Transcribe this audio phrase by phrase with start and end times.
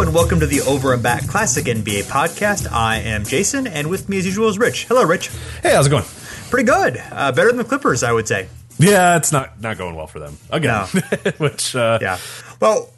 [0.00, 2.70] and welcome to the Over and Back Classic NBA podcast.
[2.70, 4.84] I am Jason, and with me as usual is Rich.
[4.84, 5.28] Hello, Rich.
[5.62, 6.04] Hey, how's it going?
[6.50, 7.02] Pretty good.
[7.10, 8.48] Uh, better than the Clippers, I would say.
[8.78, 10.86] Yeah, it's not not going well for them again.
[10.92, 11.00] No.
[11.38, 12.18] Which, uh, Yeah.
[12.60, 12.90] Well,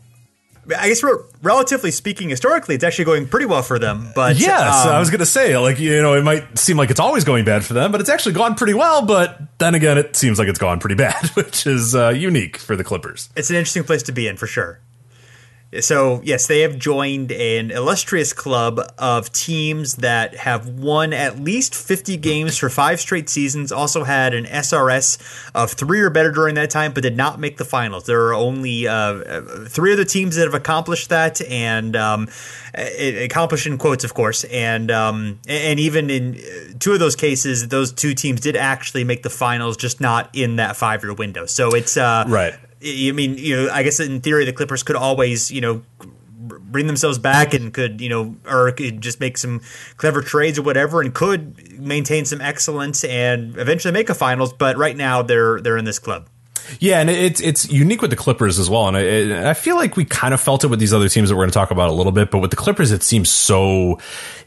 [0.77, 4.10] I guess re- relatively speaking, historically, it's actually going pretty well for them.
[4.15, 7.01] But yes, um, I was gonna say, like you know, it might seem like it's
[7.01, 9.06] always going bad for them, but it's actually gone pretty well.
[9.06, 12.74] But then again, it seems like it's gone pretty bad, which is uh, unique for
[12.74, 13.28] the Clippers.
[13.37, 14.80] it's an interesting place to be in for sure.
[15.80, 21.74] So, yes, they have joined an illustrious club of teams that have won at least
[21.74, 25.18] 50 games for five straight seasons, also had an SRS
[25.54, 28.06] of three or better during that time, but did not make the finals.
[28.06, 32.28] There are only uh, three other teams that have accomplished that, and um,
[32.74, 34.44] accomplished in quotes, of course.
[34.44, 39.22] And, um, and even in two of those cases, those two teams did actually make
[39.22, 41.44] the finals, just not in that five year window.
[41.44, 41.98] So it's.
[41.98, 42.55] Uh, Right.
[42.84, 45.83] I mean, you know, I guess in theory the Clippers could always, you know,
[46.39, 49.61] bring themselves back and could, you know, or could just make some
[49.97, 54.53] clever trades or whatever, and could maintain some excellence and eventually make a finals.
[54.53, 56.29] But right now they're they're in this club.
[56.80, 59.97] Yeah, and it's it's unique with the Clippers as well, and I, I feel like
[59.97, 61.88] we kind of felt it with these other teams that we're going to talk about
[61.88, 63.98] a little bit, but with the Clippers, it seems so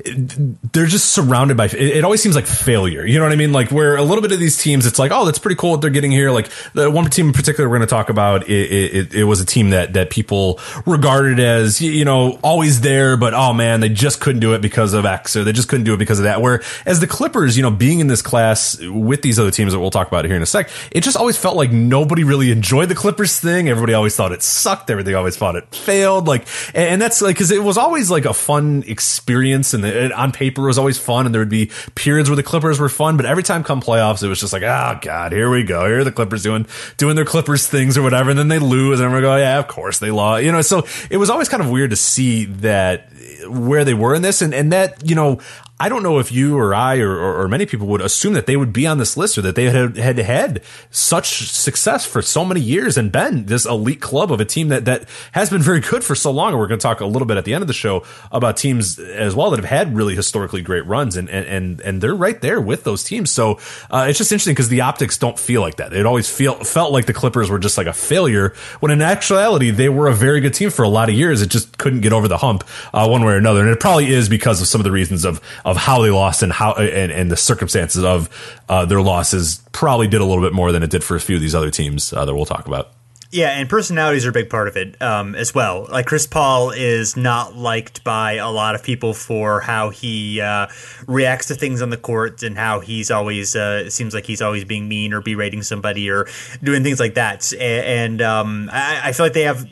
[0.06, 1.66] they're just surrounded by.
[1.66, 3.06] It, it always seems like failure.
[3.06, 3.52] You know what I mean?
[3.52, 5.82] Like where a little bit of these teams, it's like, oh, that's pretty cool what
[5.82, 6.32] they're getting here.
[6.32, 9.42] Like the one team in particular we're going to talk about, it, it, it was
[9.42, 13.90] a team that that people regarded as you know always there, but oh man, they
[13.90, 16.24] just couldn't do it because of X, or they just couldn't do it because of
[16.24, 16.42] that.
[16.42, 19.80] Where as the Clippers, you know, being in this class with these other teams that
[19.80, 22.90] we'll talk about here in a sec, it just always felt like nobody really enjoyed
[22.90, 23.70] the Clippers thing.
[23.70, 24.90] Everybody always thought it sucked.
[24.90, 26.28] Everything always thought it failed.
[26.28, 30.04] Like, and, and that's like because it was always like a fun experience, and, the,
[30.04, 32.80] and on paper it was always fun, and there would be periods where the Clippers
[32.80, 35.64] were fun, but every time come playoffs, it was just like, oh god, here we
[35.64, 35.86] go.
[35.86, 39.00] Here are the Clippers doing doing their Clippers things or whatever, and then they lose,
[39.00, 40.44] and everyone go, yeah, of course they lost.
[40.44, 43.94] You know, so it was always kind of weird to see that eh, where they
[43.94, 45.40] were in this, and and that you know.
[45.82, 48.46] I don't know if you or I or, or, or, many people would assume that
[48.46, 50.62] they would be on this list or that they had, had had
[50.92, 54.86] such success for so many years and been this elite club of a team that,
[54.86, 56.50] that has been very good for so long.
[56.50, 58.58] And we're going to talk a little bit at the end of the show about
[58.58, 62.14] teams as well that have had really historically great runs and, and, and, and they're
[62.14, 63.32] right there with those teams.
[63.32, 63.58] So,
[63.90, 65.94] uh, it's just interesting because the optics don't feel like that.
[65.94, 69.72] It always feel, felt like the Clippers were just like a failure when in actuality,
[69.72, 71.42] they were a very good team for a lot of years.
[71.42, 73.62] It just couldn't get over the hump, uh, one way or another.
[73.62, 76.44] And it probably is because of some of the reasons of, of how they lost
[76.44, 78.30] and how and, and the circumstances of
[78.70, 81.36] uh, their losses probably did a little bit more than it did for a few
[81.36, 82.94] of these other teams uh, that we'll talk about.
[83.34, 85.88] Yeah, and personalities are a big part of it um, as well.
[85.90, 90.68] Like Chris Paul is not liked by a lot of people for how he uh,
[91.08, 94.66] reacts to things on the court and how he's always uh, seems like he's always
[94.66, 96.28] being mean or berating somebody or
[96.62, 97.54] doing things like that.
[97.54, 99.66] And, um, I, I feel like they have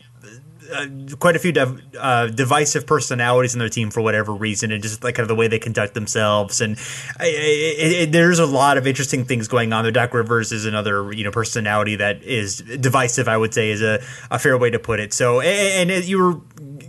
[0.74, 1.54] uh, quite a few
[2.00, 5.36] uh, divisive personalities in their team for whatever reason, and just like kind of the
[5.36, 6.62] way they conduct themselves.
[6.62, 6.78] And
[7.20, 10.66] I, it, it, there's a lot of interesting things going on The Doc Rivers is
[10.66, 13.28] another you know personality that is divisive.
[13.28, 15.14] I would say is a, a fair way to put it.
[15.14, 16.42] So, and, and you were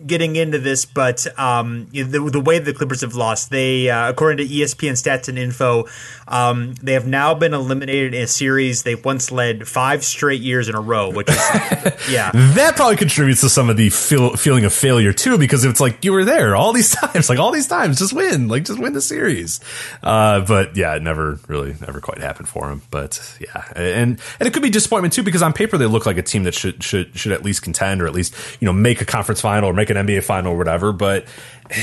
[0.07, 4.47] getting into this, but um, the, the way the Clippers have lost, they uh, according
[4.47, 5.87] to ESPN stats and info,
[6.29, 10.69] um, they have now been eliminated in a series they once led five straight years
[10.69, 11.37] in a row, which is
[12.11, 15.81] yeah, that probably contributes to some of the feel, feeling of failure too, because it's
[15.81, 18.79] like you were there all these times, like all these times, just win, like just
[18.79, 19.61] win the series.
[20.03, 22.83] Uh, but yeah, it never really, never quite happened for him.
[22.91, 26.17] But yeah, and and it could be disappointment too, because on paper they look like
[26.17, 29.01] a team that should should should at least contend or at least you know make
[29.01, 30.93] a conference final or make an NBA final or whatever.
[30.93, 31.27] But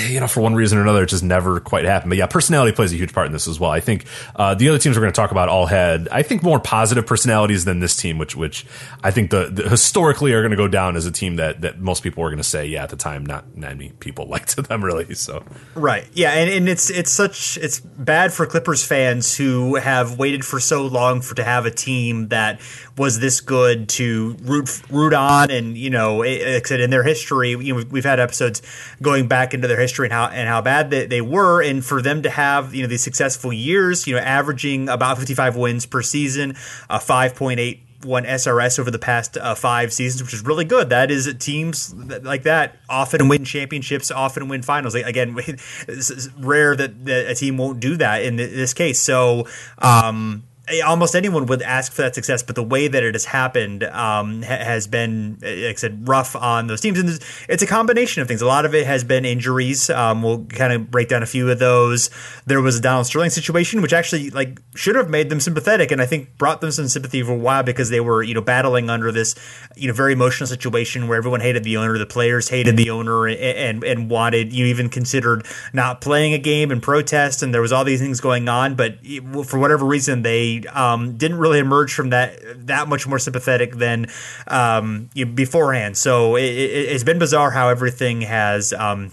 [0.08, 2.10] you know, for one reason or another, it just never quite happened.
[2.10, 3.72] But yeah, personality plays a huge part in this as well.
[3.72, 4.06] I think
[4.36, 7.06] uh, the other teams we're going to talk about all had, I think, more positive
[7.06, 8.66] personalities than this team, which which
[9.04, 11.80] I think the, the historically are going to go down as a team that that
[11.80, 14.84] most people were going to say, yeah, at the time, not many people liked them
[14.84, 15.14] really.
[15.14, 15.44] So
[15.76, 20.44] right, yeah, and, and it's it's such it's bad for Clippers fans who have waited
[20.44, 22.60] for so long for to have a team that
[22.98, 27.76] was this good to root root on, and you know, said, in their history, you
[27.76, 28.62] know, we've had episodes
[29.02, 32.02] going back into their history and how and how bad they, they were, and for
[32.02, 36.02] them to have you know these successful years, you know, averaging about 55 wins per
[36.02, 36.52] season,
[36.90, 40.90] a 5.8 one SRS over the past uh, five seasons, which is really good.
[40.90, 44.96] That is teams like that often win championships, often win finals.
[44.96, 45.36] Again,
[45.88, 49.00] it's rare that, that a team won't do that in this case.
[49.00, 49.48] So,
[49.80, 50.44] um,
[50.86, 54.42] almost anyone would ask for that success, but the way that it has happened um,
[54.42, 57.00] ha- has been, like I said, rough on those teams.
[57.00, 58.42] And it's a combination of things.
[58.42, 59.90] A lot of it has been injuries.
[59.90, 62.10] Um, we'll kind of break down a few of those.
[62.46, 66.02] There was a Donald Sterling situation, which actually like should have made them sympathetic, and
[66.02, 68.90] I think brought them some sympathy for a while because they were you know battling
[68.90, 69.36] under this
[69.76, 73.26] you know very emotional situation where everyone hated the owner, the players hated the owner,
[73.26, 77.62] and and, and wanted you even considered not playing a game and protest, and there
[77.62, 78.98] was all these things going on, but
[79.46, 84.08] for whatever reason they um, didn't really emerge from that that much more sympathetic than
[84.48, 85.98] um, beforehand.
[85.98, 88.74] So it, has it, been bizarre how everything has.
[88.74, 89.12] Um,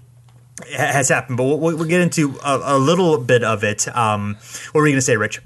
[0.70, 3.88] has happened, but we'll, we'll get into a, a, little bit of it.
[3.88, 4.36] Um,
[4.70, 5.40] what were you going to say, Rich?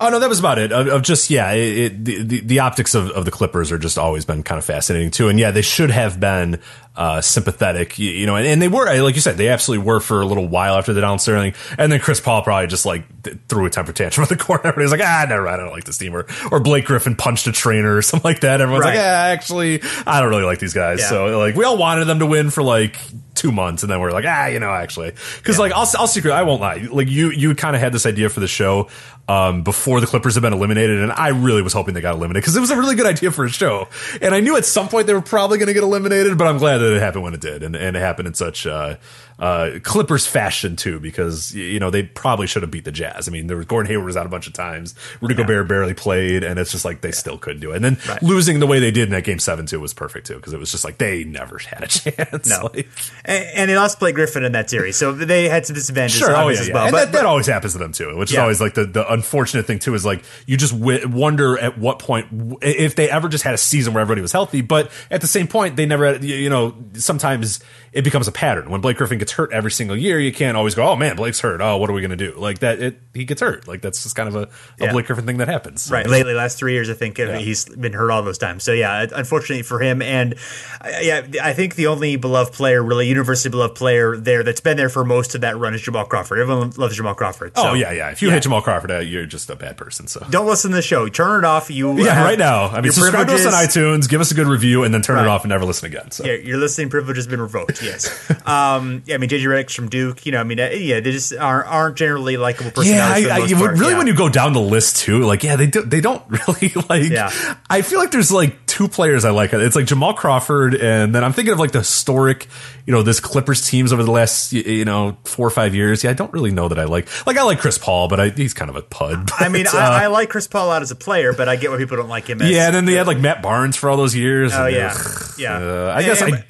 [0.00, 0.72] Oh no, that was about it.
[0.72, 3.98] Of, of just yeah, it, it, the, the optics of, of the Clippers are just
[3.98, 5.28] always been kind of fascinating too.
[5.28, 6.60] And yeah, they should have been
[6.96, 10.00] uh, sympathetic, you, you, know, and, and, they were like you said, they absolutely were
[10.00, 13.04] for a little while after the Donald Sterling, and then Chris Paul probably just like
[13.48, 14.62] threw a temper tantrum in the corner.
[14.64, 17.46] Everybody's like, ah, never, mind, I don't like this team, or or Blake Griffin punched
[17.48, 18.62] a trainer or something like that.
[18.62, 18.96] Everyone's right.
[18.96, 21.00] like, ah, actually, I don't really like these guys.
[21.00, 21.08] Yeah.
[21.08, 22.98] So like, we all wanted them to win for like
[23.34, 25.62] two months, and then we're like, ah, you know, actually, because yeah.
[25.62, 28.30] like I'll, I'll secret, I won't lie, like you you kind of had this idea
[28.30, 28.88] for the show
[29.28, 32.42] um, before the Clippers had been eliminated, and I really was hoping they got eliminated
[32.42, 33.88] because it was a really good idea for a show,
[34.20, 36.58] and I knew at some point they were probably going to get eliminated, but I'm
[36.58, 38.96] glad that it happened when it did, and, and it happened in such uh,
[39.38, 43.28] uh, Clippers fashion too, because you know they probably should have beat the Jazz.
[43.28, 44.94] I mean, there was Gordon Hayward was out a bunch of times.
[45.20, 45.42] Rudy yeah.
[45.42, 47.14] Gobert barely played, and it's just like they yeah.
[47.14, 47.76] still couldn't do it.
[47.76, 48.22] And then right.
[48.22, 50.58] losing the way they did in that game seven too was perfect too, because it
[50.58, 52.48] was just like they never had a chance.
[52.48, 52.88] No, like,
[53.26, 56.18] and, and, they lost Blake Griffin in that series, so they had some disadvantages.
[56.18, 56.86] Sure, oh, yeah, as well.
[56.86, 58.86] And but, that, but, that, always happens to them too, which is always like the,
[58.86, 59.94] the unfortunate thing too.
[59.94, 62.28] Is like you just w- wonder at what point
[62.62, 65.46] if they ever just had a season where everybody was healthy, but at the same
[65.46, 66.24] point they never had.
[66.24, 67.60] You know, sometimes
[67.96, 70.20] it becomes a pattern when Blake Griffin gets hurt every single year.
[70.20, 71.62] You can't always go, oh man, Blake's hurt.
[71.62, 72.38] Oh, what are we going to do?
[72.38, 73.66] Like that, it, he gets hurt.
[73.66, 74.48] Like that's just kind of a, a
[74.84, 74.92] yeah.
[74.92, 75.90] Blake Griffin thing that happens.
[75.90, 76.06] Right.
[76.06, 77.38] Lately, last three years, I think yeah.
[77.38, 78.64] he's been hurt all those times.
[78.64, 80.34] So yeah, unfortunately for him, and
[80.82, 84.76] uh, yeah, I think the only beloved player, really universally beloved player there that's been
[84.76, 86.38] there for most of that run is Jamal Crawford.
[86.38, 87.56] Everyone loves Jamal Crawford.
[87.56, 88.10] So, oh yeah, yeah.
[88.10, 88.34] If you yeah.
[88.34, 90.06] hate Jamal Crawford, uh, you're just a bad person.
[90.06, 91.08] So don't listen to the show.
[91.08, 91.70] Turn it off.
[91.70, 92.66] You yeah, right now.
[92.66, 94.06] I mean, subscribe to us on iTunes.
[94.06, 95.24] Give us a good review, and then turn right.
[95.24, 96.10] it off and never listen again.
[96.10, 97.82] So yeah, your listening privilege has been revoked.
[97.86, 98.30] Yes.
[98.46, 100.24] Um, yeah, I mean, JJ Redick's from Duke.
[100.26, 103.26] You know, I mean, uh, yeah, they just aren't, aren't generally likable personalities.
[103.26, 103.98] Yeah, I, I, really, yeah.
[103.98, 107.10] when you go down the list too, like, yeah, they do, they don't really like.
[107.10, 107.30] Yeah.
[107.68, 109.52] I feel like there's like two players I like.
[109.52, 112.46] It's like Jamal Crawford, and then I'm thinking of like the historic,
[112.84, 116.04] you know, this Clippers teams over the last you know four or five years.
[116.04, 117.08] Yeah, I don't really know that I like.
[117.26, 119.26] Like, I like Chris Paul, but I, he's kind of a pud.
[119.26, 121.56] But, I mean, uh, I, I, like Chris Paul out as a player, but I
[121.56, 122.42] get why people don't like him.
[122.42, 124.52] As, yeah, and then they had like Matt Barnes for all those years.
[124.54, 124.94] Oh yeah,
[125.38, 125.56] yeah.
[125.56, 126.44] Uh, I guess I.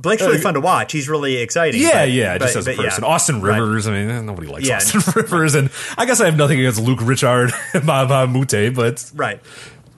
[0.00, 0.92] Blake's really uh, fun to watch.
[0.92, 1.80] He's really exciting.
[1.80, 3.04] Yeah, but, yeah, just but, as a person.
[3.04, 3.10] Yeah.
[3.10, 3.86] Austin Rivers.
[3.86, 3.96] Right.
[3.96, 4.76] I mean, nobody likes yeah.
[4.76, 9.40] Austin Rivers, and I guess I have nothing against Luc Richard Mbah a Moute right.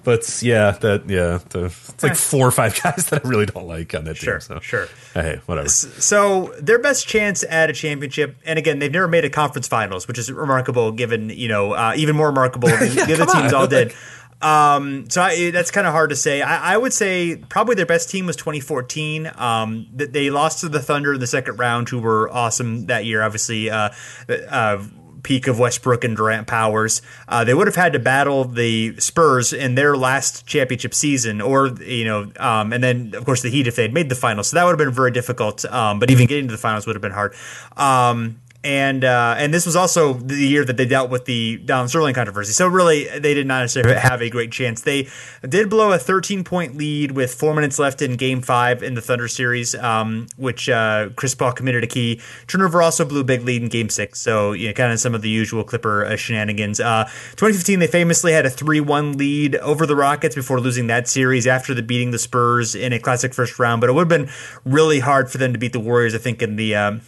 [0.04, 3.68] But yeah, that yeah, the, it's like four or five guys that I really don't
[3.68, 4.40] like on that sure, team.
[4.40, 5.68] So sure, hey, whatever.
[5.68, 10.08] So their best chance at a championship, and again, they've never made a conference finals,
[10.08, 10.90] which is remarkable.
[10.90, 13.54] Given you know, uh, even more remarkable than yeah, the other teams on.
[13.54, 13.94] all did.
[14.42, 16.42] Um, so I, that's kind of hard to say.
[16.42, 19.30] I, I, would say probably their best team was 2014.
[19.36, 23.04] Um, that they lost to the Thunder in the second round, who were awesome that
[23.04, 23.22] year.
[23.22, 23.90] Obviously, uh,
[24.28, 24.84] uh,
[25.22, 27.02] peak of Westbrook and Durant powers.
[27.28, 31.68] Uh, they would have had to battle the Spurs in their last championship season, or
[31.68, 34.48] you know, um, and then of course the Heat if they had made the finals.
[34.48, 35.64] So that would have been very difficult.
[35.64, 37.34] Um, but even getting to the finals would have been hard.
[37.76, 41.88] Um, and uh, and this was also the year that they dealt with the Donald
[41.88, 42.52] Sterling controversy.
[42.52, 44.82] So really, they did not necessarily have a great chance.
[44.82, 45.08] They
[45.46, 49.00] did blow a 13 point lead with four minutes left in Game Five in the
[49.00, 52.80] Thunder series, um, which uh, Chris Paul committed a key turnover.
[52.82, 54.20] Also blew a big lead in Game Six.
[54.20, 56.78] So you know, kind of some of the usual Clipper uh, shenanigans.
[56.78, 61.08] Uh, 2015, they famously had a 3 1 lead over the Rockets before losing that
[61.08, 63.80] series after the beating the Spurs in a classic first round.
[63.80, 64.32] But it would have been
[64.64, 66.14] really hard for them to beat the Warriors.
[66.14, 67.00] I think in the um,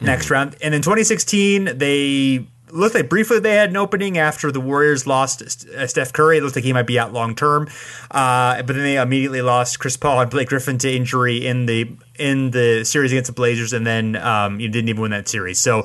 [0.00, 0.34] next mm-hmm.
[0.34, 0.56] round.
[0.62, 5.42] And in 2016, they looked like briefly they had an opening after the Warriors lost
[5.42, 6.38] uh, Steph Curry.
[6.38, 7.68] It looked like he might be out long term,
[8.10, 11.90] uh, but then they immediately lost Chris Paul and Blake Griffin to injury in the
[12.20, 15.58] in the series against the Blazers, and then um, you didn't even win that series.
[15.58, 15.84] So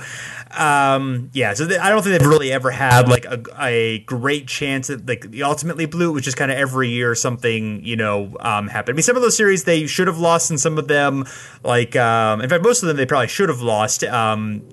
[0.58, 4.90] um, yeah, so I don't think they've really ever had like a, a great chance
[4.90, 8.68] at like the ultimately blue, which is kind of every year something you know um,
[8.68, 8.96] happened.
[8.96, 11.26] I mean, some of those series they should have lost, and some of them
[11.64, 14.04] like um, in fact most of them they probably should have lost.
[14.04, 14.64] Um,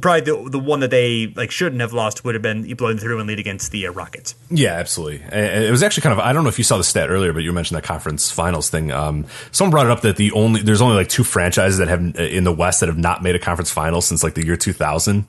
[0.00, 3.18] probably the the one that they like shouldn't have lost would have been blowing through
[3.18, 4.34] and lead against the uh, Rockets.
[4.50, 5.22] Yeah, absolutely.
[5.32, 7.42] It was actually kind of I don't know if you saw the stat earlier, but
[7.42, 8.90] you mentioned that conference finals thing.
[8.90, 12.18] Um, someone brought it up that the only there's only like two franchises that have
[12.18, 14.56] uh, in the West that have not made a conference final since like the year
[14.56, 15.26] 2000.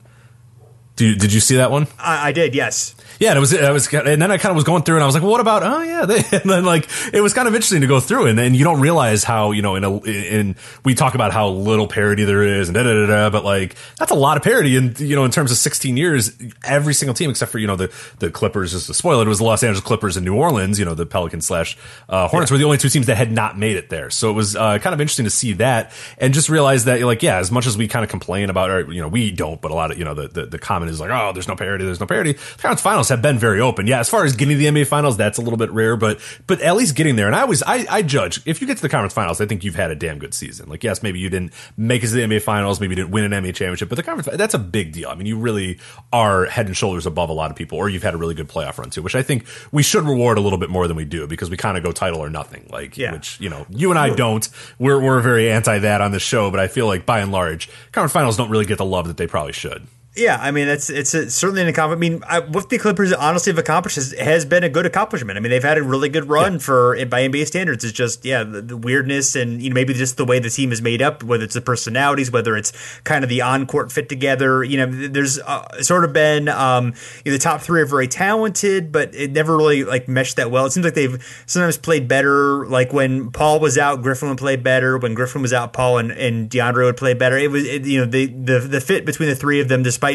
[0.96, 1.86] Did, did you see that one?
[1.98, 2.94] I, I did, yes.
[3.18, 5.02] Yeah, and it was, I was, and then I kind of was going through and
[5.02, 7.48] I was like, well, what about, oh yeah, they, and then like, it was kind
[7.48, 9.98] of interesting to go through and then you don't realize how, you know, in a,
[10.04, 13.44] in, we talk about how little parity there is and da da da da, but
[13.44, 16.94] like, that's a lot of parity and, you know, in terms of 16 years, every
[16.94, 19.38] single team except for, you know, the, the Clippers, just to spoiler it, it was
[19.38, 21.76] the Los Angeles Clippers and New Orleans, you know, the Pelicans slash,
[22.08, 22.54] uh, Hornets yeah.
[22.54, 24.10] were the only two teams that had not made it there.
[24.10, 27.22] So it was, uh, kind of interesting to see that and just realize that, like,
[27.22, 29.72] yeah, as much as we kind of complain about, or, you know, we don't, but
[29.72, 31.84] a lot of, you know, the, the, the comment is like, oh, there's no parity,
[31.84, 32.34] there's no parity.
[32.34, 34.86] The conference finals have been very open yeah, as far as getting to the NBA
[34.86, 37.26] finals, that's a little bit rare, but but at least getting there.
[37.26, 39.64] And I always I, I judge if you get to the conference finals, I think
[39.64, 40.68] you've had a damn good season.
[40.68, 43.32] Like yes, maybe you didn't make it to the NBA finals, maybe you didn't win
[43.32, 45.08] an NBA championship, but the conference that's a big deal.
[45.08, 45.78] I mean, you really
[46.12, 48.48] are head and shoulders above a lot of people, or you've had a really good
[48.48, 51.04] playoff run too, which I think we should reward a little bit more than we
[51.04, 52.68] do because we kind of go title or nothing.
[52.70, 53.12] Like yeah.
[53.12, 54.48] which you know you and I don't.
[54.78, 57.70] We're we're very anti that on the show, but I feel like by and large,
[57.92, 59.86] conference finals don't really get the love that they probably should.
[60.18, 62.24] Yeah, I mean it's it's a, certainly an accomplishment.
[62.24, 65.36] I mean, I, what the Clippers honestly have accomplished has, has, been a good accomplishment.
[65.36, 66.58] I mean, they've had a really good run yeah.
[66.58, 67.84] for by NBA standards.
[67.84, 70.72] It's just yeah, the, the, weirdness and you know maybe just the way the team
[70.72, 72.72] is made up, whether it's the personalities, whether it's
[73.04, 74.64] kind of the on court fit together.
[74.64, 76.94] You know, there's uh, sort of been um,
[77.24, 80.50] you know, the top three are very talented, but it never really like meshed that
[80.50, 80.66] well.
[80.66, 82.66] It seems like they've sometimes played better.
[82.66, 84.98] Like when Paul was out, Griffin would play better.
[84.98, 87.38] When Griffin was out, Paul and, and DeAndre would play better.
[87.38, 90.07] It was it, you know the, the the fit between the three of them, despite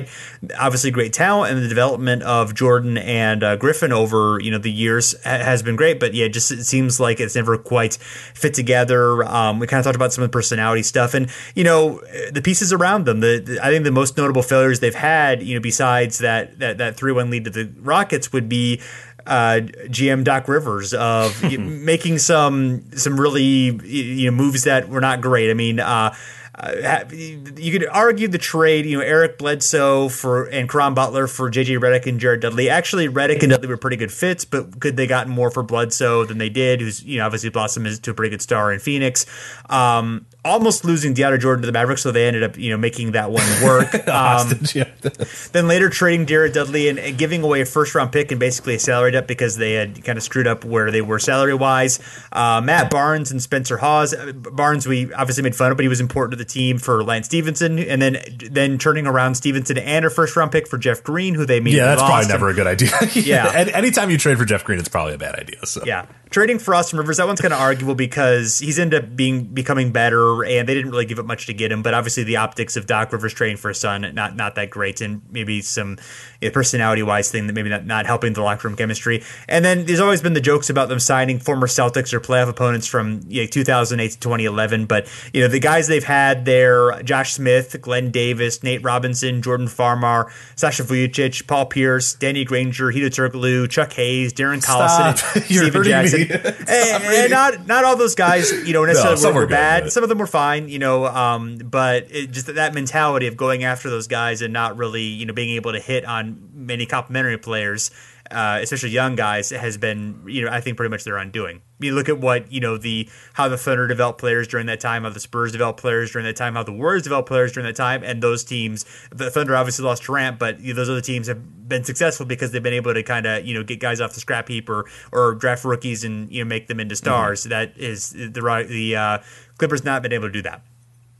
[0.58, 4.72] obviously great talent and the development of Jordan and uh, Griffin over you know the
[4.72, 6.00] years ha- has been great.
[6.00, 9.24] But yeah, just it seems like it's never quite fit together.
[9.24, 12.42] Um, we kind of talked about some of the personality stuff and you know the
[12.44, 13.20] pieces around them.
[13.20, 16.78] The, the I think the most notable failures they've had, you know, besides that that
[16.78, 18.82] that three one lead to the Rockets would be
[19.26, 25.22] uh, GM Doc Rivers of making some some really you know moves that were not
[25.22, 25.50] great.
[25.50, 25.80] I mean.
[25.80, 26.14] Uh,
[26.56, 31.50] uh, you could argue the trade, you know, Eric Bledsoe for and Caron Butler for
[31.50, 32.70] JJ Redick and Jared Dudley.
[32.70, 36.26] Actually, Redick and Dudley were pretty good fits, but could they gotten more for Bledsoe
[36.26, 36.80] than they did?
[36.80, 39.26] Who's you know obviously blossomed into a pretty good star in Phoenix.
[39.68, 43.12] Um, almost losing DeAndre Jordan to the Mavericks, so they ended up you know making
[43.14, 43.90] that one work.
[44.14, 44.48] Um,
[45.54, 48.76] then later trading Jared Dudley and, and, giving away a first round pick and basically
[48.76, 52.00] a salary up because they had kind of screwed up where they were salary wise.
[52.32, 54.14] Uh, Matt Barnes and Spencer Hawes.
[54.14, 57.04] Uh, Barnes we obviously made fun of, but he was important to the team for
[57.04, 58.18] Lance Stephenson, and then
[58.52, 61.74] then turning around Stephenson and a first round pick for Jeff Green, who they made.
[61.74, 62.92] Yeah, that's probably never a good idea.
[63.14, 65.66] yeah, anytime you trade for Jeff Green, it's probably a bad idea.
[65.66, 69.16] So yeah, trading for Austin Rivers, that one's kind of arguable because he's ended up
[69.16, 71.84] being becoming better, and they didn't really give up much to get him.
[71.84, 75.00] But obviously, the optics of Doc Rivers trading for a son not not that great,
[75.00, 75.98] and maybe some
[76.42, 79.24] you know, personality wise thing that maybe not, not helping the locker room chemistry.
[79.48, 82.88] And then there's always been the jokes about them signing former Celtics or playoff opponents
[82.88, 84.86] from you know, 2008 to 2011.
[84.88, 89.68] But you know the guys they've had there: Josh Smith, Glen Davis, Nate Robinson, Jordan
[89.68, 96.23] Farmar, Sasha Vujacic, Paul Pierce, Danny Granger, Hedo Turkoglu, Chuck Hayes, Darren Collison, Stephen Jackson
[96.68, 99.92] and, and, not not all those guys, you know, necessarily no, were, were bad.
[99.92, 101.06] Some of them were fine, you know.
[101.06, 105.26] Um, but it, just that mentality of going after those guys and not really, you
[105.26, 107.92] know, being able to hit on many complementary players
[108.34, 111.62] uh, especially young guys, has been you know I think pretty much their undoing.
[111.80, 115.04] You look at what you know the how the Thunder developed players during that time,
[115.04, 117.76] how the Spurs developed players during that time, how the Warriors developed players during that
[117.76, 118.86] time, and those teams.
[119.12, 122.52] The Thunder obviously lost Durant, but you know, those other teams have been successful because
[122.52, 124.86] they've been able to kind of you know get guys off the scrap heap or
[125.12, 127.42] or draft rookies and you know make them into stars.
[127.42, 127.50] Mm-hmm.
[127.50, 129.18] That is the right the uh,
[129.58, 130.62] Clippers not been able to do that.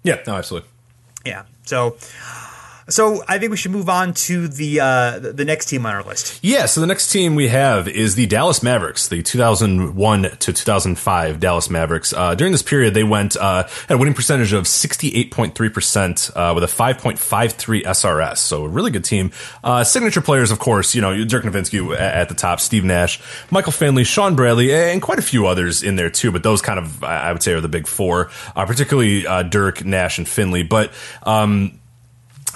[0.04, 0.70] Yeah, no, absolutely.
[1.26, 1.98] Yeah, so.
[2.90, 6.04] So I think we should move on to the uh, the next team on our
[6.04, 6.40] list.
[6.44, 11.40] Yeah, so the next team we have is the Dallas Mavericks, the 2001 to 2005
[11.40, 12.14] Dallas Mavericks.
[12.14, 16.52] Uh, during this period, they went uh, had a winning percentage of 68.3 percent uh,
[16.54, 18.38] with a 5.53 SRS.
[18.38, 19.32] So a really good team.
[19.64, 23.72] Uh, signature players, of course, you know Dirk Nowitzki at the top, Steve Nash, Michael
[23.72, 26.32] Finley, Shawn Bradley, and quite a few others in there too.
[26.32, 30.18] But those kind of I would say are the big four, uh, particularly Dirk, Nash,
[30.18, 30.64] and Finley.
[30.64, 30.92] But
[31.24, 31.80] um,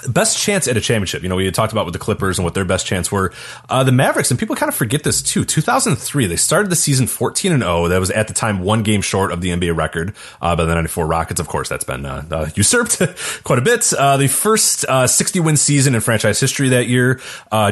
[0.08, 1.22] best chance at a championship.
[1.22, 3.32] You know, we had talked about with the Clippers and what their best chance were.
[3.68, 5.44] Uh, the Mavericks, and people kind of forget this too.
[5.44, 7.88] 2003, they started the season 14 and 0.
[7.88, 10.74] That was at the time one game short of the NBA record uh, by the
[10.74, 11.40] 94 Rockets.
[11.40, 13.00] Of course, that's been uh, uh usurped
[13.44, 13.92] quite a bit.
[13.92, 17.20] Uh, the first uh, 60 win season in franchise history that year.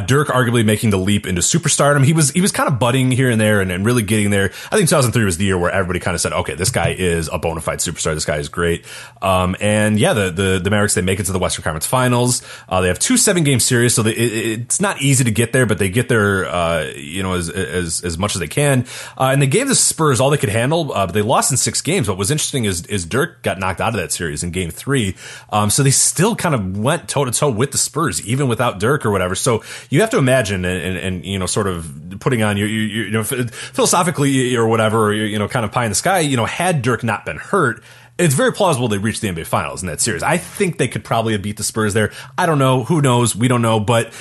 [0.07, 2.05] Dirk arguably making the leap into superstardom.
[2.05, 4.47] He was he was kind of budding here and there and, and really getting there.
[4.71, 7.29] I think 2003 was the year where everybody kind of said, okay, this guy is
[7.33, 8.15] a bona fide superstar.
[8.15, 8.85] This guy is great.
[9.23, 12.26] Um, and yeah, the, the the Mavericks they make it to the Western Conference Finals.
[12.27, 12.43] Finals.
[12.69, 15.53] Uh, they have two seven game series, so they, it, it's not easy to get
[15.53, 18.87] there, but they get there, uh, you know, as, as, as much as they can.
[19.19, 21.57] Uh, and they gave the Spurs all they could handle, uh, but they lost in
[21.57, 22.09] six games.
[22.09, 25.17] What was interesting is, is Dirk got knocked out of that series in game three.
[25.51, 28.79] Um, so they still kind of went toe to toe with the Spurs, even without
[28.81, 29.35] Dirk or whatever.
[29.35, 32.69] So you have to imagine and, and, and you know, sort of putting on your,
[32.69, 36.21] your, you know, philosophically or whatever, or, you know, kind of pie in the sky,
[36.21, 37.83] you know, had Dirk not been hurt,
[38.19, 40.23] it's very plausible they reached the NBA Finals in that series.
[40.23, 42.13] I think they could probably have beat the Spurs there.
[42.39, 42.85] I don't know.
[42.85, 43.37] Who knows?
[43.37, 43.79] We don't know.
[43.79, 44.13] But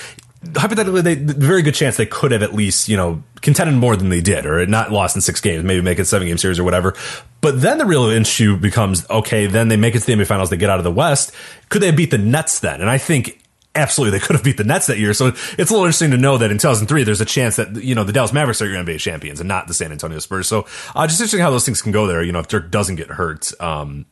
[0.55, 4.09] hypothetically, they, very good chance they could have at least, you know, contended more than
[4.09, 6.63] they did, or not lost in six games, maybe make it seven game series or
[6.63, 6.93] whatever.
[7.41, 9.47] But then the real issue becomes okay.
[9.47, 10.49] Then they make it to the NBA Finals.
[10.49, 11.31] They get out of the West.
[11.69, 12.81] Could they beat the Nets then?
[12.81, 13.41] And I think
[13.75, 15.13] absolutely they could have beat the Nets that year.
[15.13, 17.95] So it's a little interesting to know that in 2003 there's a chance that you
[17.95, 20.47] know the Dallas Mavericks are your NBA champions and not the San Antonio Spurs.
[20.47, 20.65] So
[20.95, 22.23] uh, just interesting how those things can go there.
[22.23, 24.05] You know, if Dirk doesn't get hurt, um,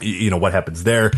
[0.00, 1.12] you know what happens there.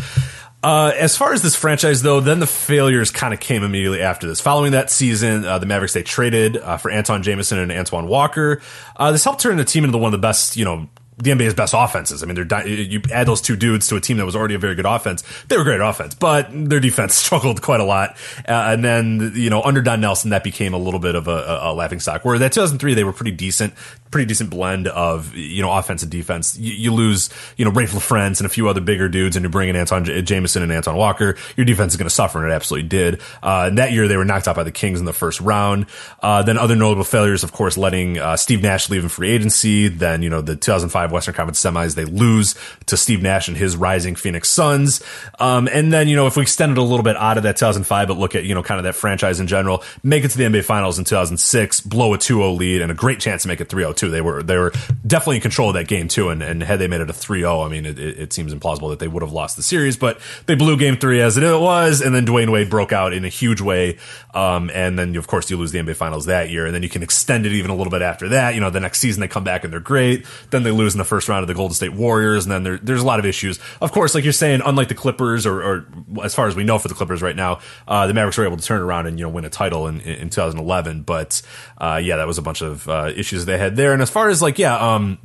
[0.63, 4.27] Uh, as far as this franchise, though, then the failures kind of came immediately after
[4.27, 4.39] this.
[4.39, 8.61] Following that season, uh, the Mavericks they traded uh, for Antawn Jamison and Antoine Walker.
[8.95, 10.87] Uh, this helped turn the team into one of the best, you know,
[11.21, 12.23] the NBA's best offenses.
[12.23, 14.59] I mean, they're you add those two dudes to a team that was already a
[14.59, 15.23] very good offense.
[15.47, 18.17] They were great offense, but their defense struggled quite a lot.
[18.39, 21.59] Uh, and then you know under Don Nelson, that became a little bit of a,
[21.61, 22.25] a laughing stock.
[22.25, 23.73] Where that 2003, they were pretty decent,
[24.09, 26.57] pretty decent blend of you know offense and defense.
[26.57, 29.49] You, you lose you know Raef LaFrentz and a few other bigger dudes, and you
[29.49, 31.37] bring in Antawn J- Jamison and Anton Walker.
[31.55, 33.21] Your defense is going to suffer, and it absolutely did.
[33.43, 35.85] Uh, and that year, they were knocked out by the Kings in the first round.
[36.21, 39.87] Uh, then other notable failures, of course, letting uh, Steve Nash leave in free agency.
[39.87, 42.55] Then you know the 2005 Western Conference semis they lose
[42.87, 45.03] to Steve Nash and his rising Phoenix Suns.
[45.39, 47.57] Um, and then, you know, if we extend it a little bit out of that
[47.57, 50.37] 2005, but look at, you know, kind of that franchise in general, make it to
[50.37, 53.61] the NBA finals in 2006, blow a 2-0 lead and a great chance to make
[53.61, 54.09] it 3-0 too.
[54.09, 54.71] They were, they were
[55.05, 56.29] definitely in control of that game too.
[56.29, 58.99] And, and had they made it a 3-0, I mean, it, it seems implausible that
[58.99, 62.01] they would have lost the series, but they blew game three as it was.
[62.01, 63.97] And then Dwyane Wade broke out in a huge way.
[64.33, 66.65] Um, and then of course you lose the NBA finals that year.
[66.65, 68.55] And then you can extend it even a little bit after that.
[68.55, 70.25] You know, the next season they come back and they're great.
[70.49, 72.77] Then they lose in the first round of the Golden State Warriors, and then there,
[72.77, 73.59] there's a lot of issues.
[73.81, 75.87] Of course, like you're saying, unlike the Clippers, or, or
[76.23, 78.57] as far as we know for the Clippers right now, uh, the Mavericks were able
[78.57, 81.03] to turn around and you know win a title in, in 2011.
[81.03, 81.41] But
[81.77, 83.93] uh, yeah, that was a bunch of uh, issues they had there.
[83.93, 84.75] And as far as like yeah.
[84.77, 85.19] Um,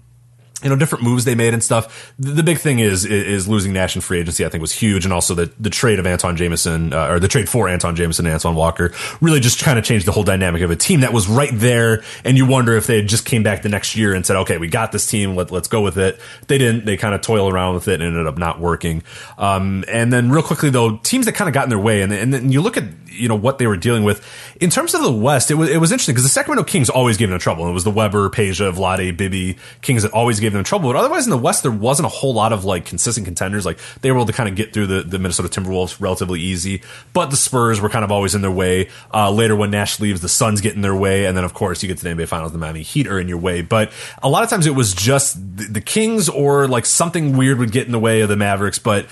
[0.63, 2.15] you know, different moves they made and stuff.
[2.19, 5.05] The, big thing is, is losing Nash in free agency, I think was huge.
[5.05, 8.25] And also the, the trade of Antawn Jamison, uh, or the trade for Antawn Jamison
[8.25, 11.13] and Antoine Walker really just kind of changed the whole dynamic of a team that
[11.13, 12.03] was right there.
[12.25, 14.69] And you wonder if they just came back the next year and said, okay, we
[14.69, 15.37] got this team.
[15.37, 16.19] Let, let's go with it.
[16.47, 16.87] They didn't.
[16.87, 19.03] They kind of toil around with it and ended up not working.
[19.37, 22.11] Um, and then real quickly though, teams that kind of got in their way and,
[22.13, 24.27] and then you look at, you know, what they were dealing with
[24.61, 27.17] in terms of the West, it was, it was interesting because the Sacramento Kings always
[27.17, 27.69] gave them trouble.
[27.69, 30.91] It was the Webber, Peja, Vlade, Bibby Kings that always gave them trouble.
[30.93, 33.65] But otherwise in the West, there wasn't a whole lot of like consistent contenders.
[33.65, 36.83] Like they were able to kind of get through the, the Minnesota Timberwolves relatively easy,
[37.13, 38.89] but the Spurs were kind of always in their way.
[39.13, 41.83] Uh, later when Nash leaves, the Suns get in their way, and then of course
[41.83, 43.63] you get to the NBA Finals, the Miami Heat are in your way.
[43.63, 47.59] But a lot of times it was just the, the Kings or like something weird
[47.59, 48.79] would get in the way of the Mavericks.
[48.79, 49.07] But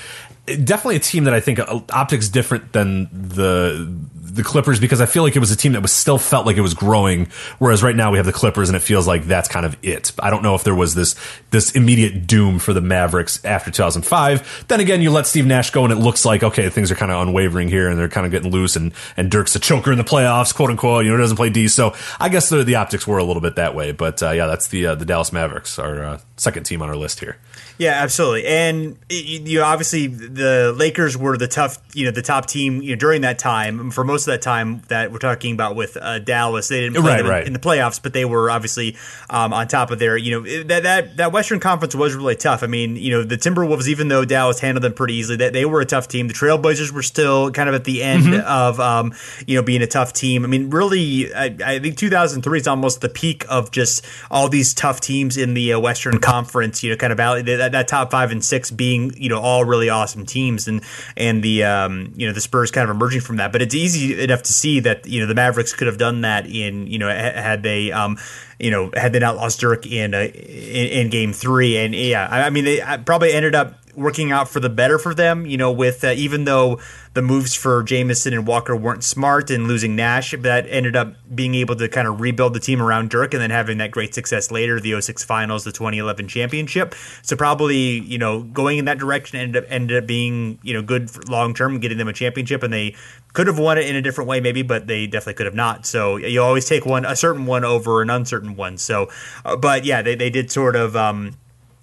[0.46, 3.90] definitely a team that I think uh, optics different than the
[4.34, 6.56] the Clippers because I feel like it was a team that was still felt like
[6.56, 7.28] it was growing.
[7.58, 10.12] Whereas right now we have the Clippers and it feels like that's kind of it.
[10.18, 11.14] I don't know if there was this
[11.50, 14.64] this immediate doom for the Mavericks after 2005.
[14.68, 17.12] Then again, you let Steve Nash go and it looks like okay things are kind
[17.12, 19.98] of unwavering here and they're kind of getting loose and and Dirk's a choker in
[19.98, 21.04] the playoffs, quote unquote.
[21.04, 23.56] You know doesn't play D, so I guess the, the optics were a little bit
[23.56, 23.92] that way.
[23.92, 26.96] But uh, yeah, that's the uh, the Dallas Mavericks, our uh, second team on our
[26.96, 27.38] list here.
[27.76, 28.46] Yeah, absolutely.
[28.46, 32.90] And you know, obviously the Lakers were the tough, you know, the top team you
[32.90, 33.90] know, during that time.
[33.90, 37.12] For most of that time that we're talking about with uh, Dallas, they didn't play
[37.12, 37.46] right, them right.
[37.46, 38.96] in the playoffs, but they were obviously
[39.28, 42.62] um, on top of their, you know, that, that that Western Conference was really tough.
[42.62, 45.64] I mean, you know, the Timberwolves, even though Dallas handled them pretty easily, that they
[45.64, 46.28] were a tough team.
[46.28, 48.46] The Trailblazers were still kind of at the end mm-hmm.
[48.46, 49.14] of, um,
[49.48, 50.44] you know, being a tough team.
[50.44, 54.74] I mean, really, I, I, think 2003 is almost the peak of just all these
[54.74, 56.84] tough teams in the uh, Western Conference.
[56.84, 59.64] You know, kind of valley that, that top five and six being you know all
[59.64, 60.82] really awesome teams and
[61.16, 63.52] and the um, you know the Spurs kind of emerging from that.
[63.52, 66.46] But it's easy enough to see that you know the Mavericks could have done that
[66.46, 68.18] in you know had they um,
[68.58, 71.76] you know had they not lost Dirk in, uh, in, in game three.
[71.76, 75.14] And yeah, I, I mean they probably ended up working out for the better for
[75.14, 75.46] them.
[75.46, 76.80] You know, with uh, even though
[77.14, 81.54] the moves for Jamison and Walker weren't smart and losing Nash, that ended up being
[81.54, 84.50] able to kind of rebuild the team around Dirk and then having that great success
[84.50, 86.94] later, the 06 finals, the 2011 championship.
[87.22, 90.82] So probably, you know, going in that direction ended up, ended up being, you know,
[90.82, 92.96] good long term, getting them a championship and they
[93.32, 95.86] could have won it in a different way maybe, but they definitely could have not.
[95.86, 98.76] So you always take one, a certain one over an uncertain one.
[98.76, 99.08] So,
[99.44, 101.36] uh, but yeah, they, they did sort of, um,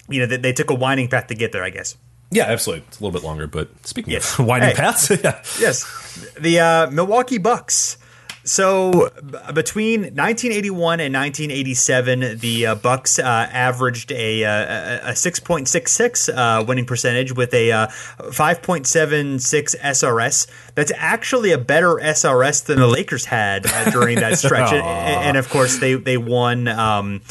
[0.09, 1.97] you know, they, they took a winding path to get there, I guess.
[2.31, 2.85] Yeah, absolutely.
[2.87, 4.39] It's a little bit longer, but speaking yes.
[4.39, 5.43] of winding hey, paths, yeah.
[5.59, 6.29] Yes.
[6.39, 7.97] The uh, Milwaukee Bucks.
[8.43, 15.11] So b- between 1981 and 1987, the uh, Bucks uh, averaged a, uh, a, a
[15.11, 20.47] 6.66 uh, winning percentage with a uh, 5.76 SRS.
[20.73, 25.37] That's actually a better SRS than the Lakers had uh, during that stretch, and, and,
[25.37, 26.67] of course they they won.
[26.67, 27.21] Um,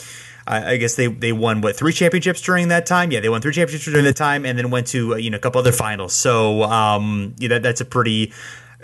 [0.51, 3.13] I guess they they won what three championships during that time.
[3.13, 5.41] Yeah, they won three championships during that time, and then went to you know a
[5.41, 6.15] couple other finals.
[6.15, 8.33] So um, yeah, that, that's a pretty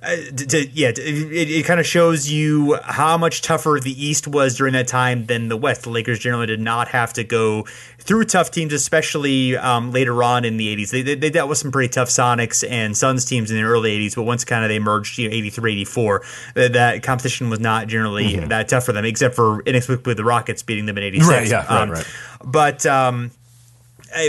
[0.02, 4.56] uh, to, yeah, it, it kind of shows you how much tougher the East was
[4.56, 5.82] during that time than the West.
[5.82, 7.66] The Lakers generally did not have to go
[7.98, 10.90] through tough teams, especially um, later on in the 80s.
[10.90, 13.98] They, they, they, dealt with some pretty tough Sonics and Suns teams in the early
[13.98, 16.22] 80s, but once kind of they merged, you know, 83, 84,
[16.54, 18.48] that, that competition was not generally mm-hmm.
[18.48, 21.28] that tough for them, except for inexplicably the Rockets beating them in 86.
[21.28, 22.06] Right, yeah, um, right, right.
[22.44, 23.30] But, um,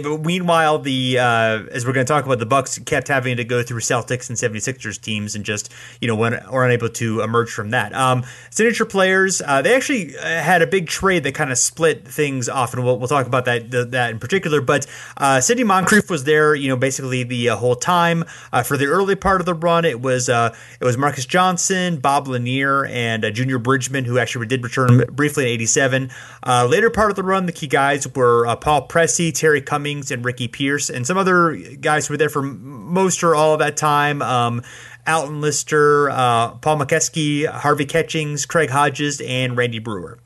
[0.04, 3.44] but meanwhile, the uh, as we're going to talk about, the Bucks kept having to
[3.44, 7.72] go through Celtics and 76ers teams and just you know were unable to emerge from
[7.72, 7.94] that.
[7.94, 12.08] Um, signature players, uh, they actually uh, had a big trade that kind of split
[12.08, 14.62] things off, and we'll, we'll talk about that the, that in particular.
[14.62, 14.88] But
[15.18, 18.86] uh, Sidney Moncrief was there, you know, basically the uh, whole time uh, for the
[18.86, 19.86] early part of the run.
[19.86, 25.04] It was it was Marques Johnson, Bob Lanier, and Junior Bridgeman, who actually did return
[25.12, 26.10] briefly in '87.
[26.46, 29.62] later part of the run, the key guys were Paul Pressey, Terry.
[29.68, 33.54] Cummings and Ricky Pierce, and some other guys who were there for most or all
[33.54, 34.24] of that time.
[34.24, 34.64] Um,
[35.06, 40.18] Alton Lister, uh, Paul Mokeski, Harvey Catchings, Craig Hodges, and Randy Breuer.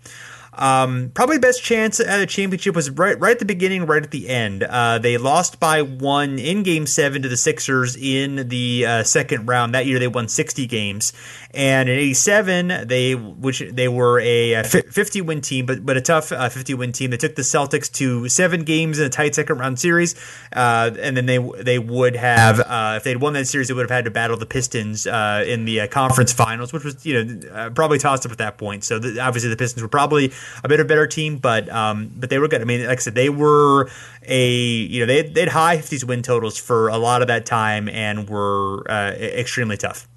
[0.62, 4.12] Um, probably best chance at a championship was right right at the beginning, right at
[4.12, 4.62] the end.
[4.62, 9.48] Uh, they lost by one in Game Seven to the Sixers in the uh, second
[9.48, 9.74] round.
[9.74, 11.14] That year, they won sixty games,
[11.50, 16.32] and in '87, they which they were a 50 win team, but but a tough
[16.32, 17.10] uh, 50 win team.
[17.10, 20.14] They took the Celtics to seven games in a tight second round series,
[20.54, 23.90] uh, and then they they would have uh, if they'd won that series, they would
[23.90, 27.72] have had to battle the Pistons uh, in the conference finals, which was you know
[27.72, 28.84] probably tossed up at that point.
[28.84, 30.32] So the, obviously the Pistons were probably
[30.64, 32.62] a bit of a better team, but um, but they were good.
[32.62, 33.90] I mean, like I said, they were
[34.24, 37.90] a you know they they'd high 50s win totals for a lot of that time
[37.90, 40.08] and were uh, extremely tough.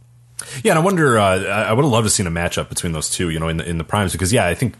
[0.63, 1.19] Yeah, and I wonder.
[1.19, 3.31] Uh, I would have loved to seen a matchup between those two.
[3.31, 4.75] You know, in the, in the primes because yeah, I think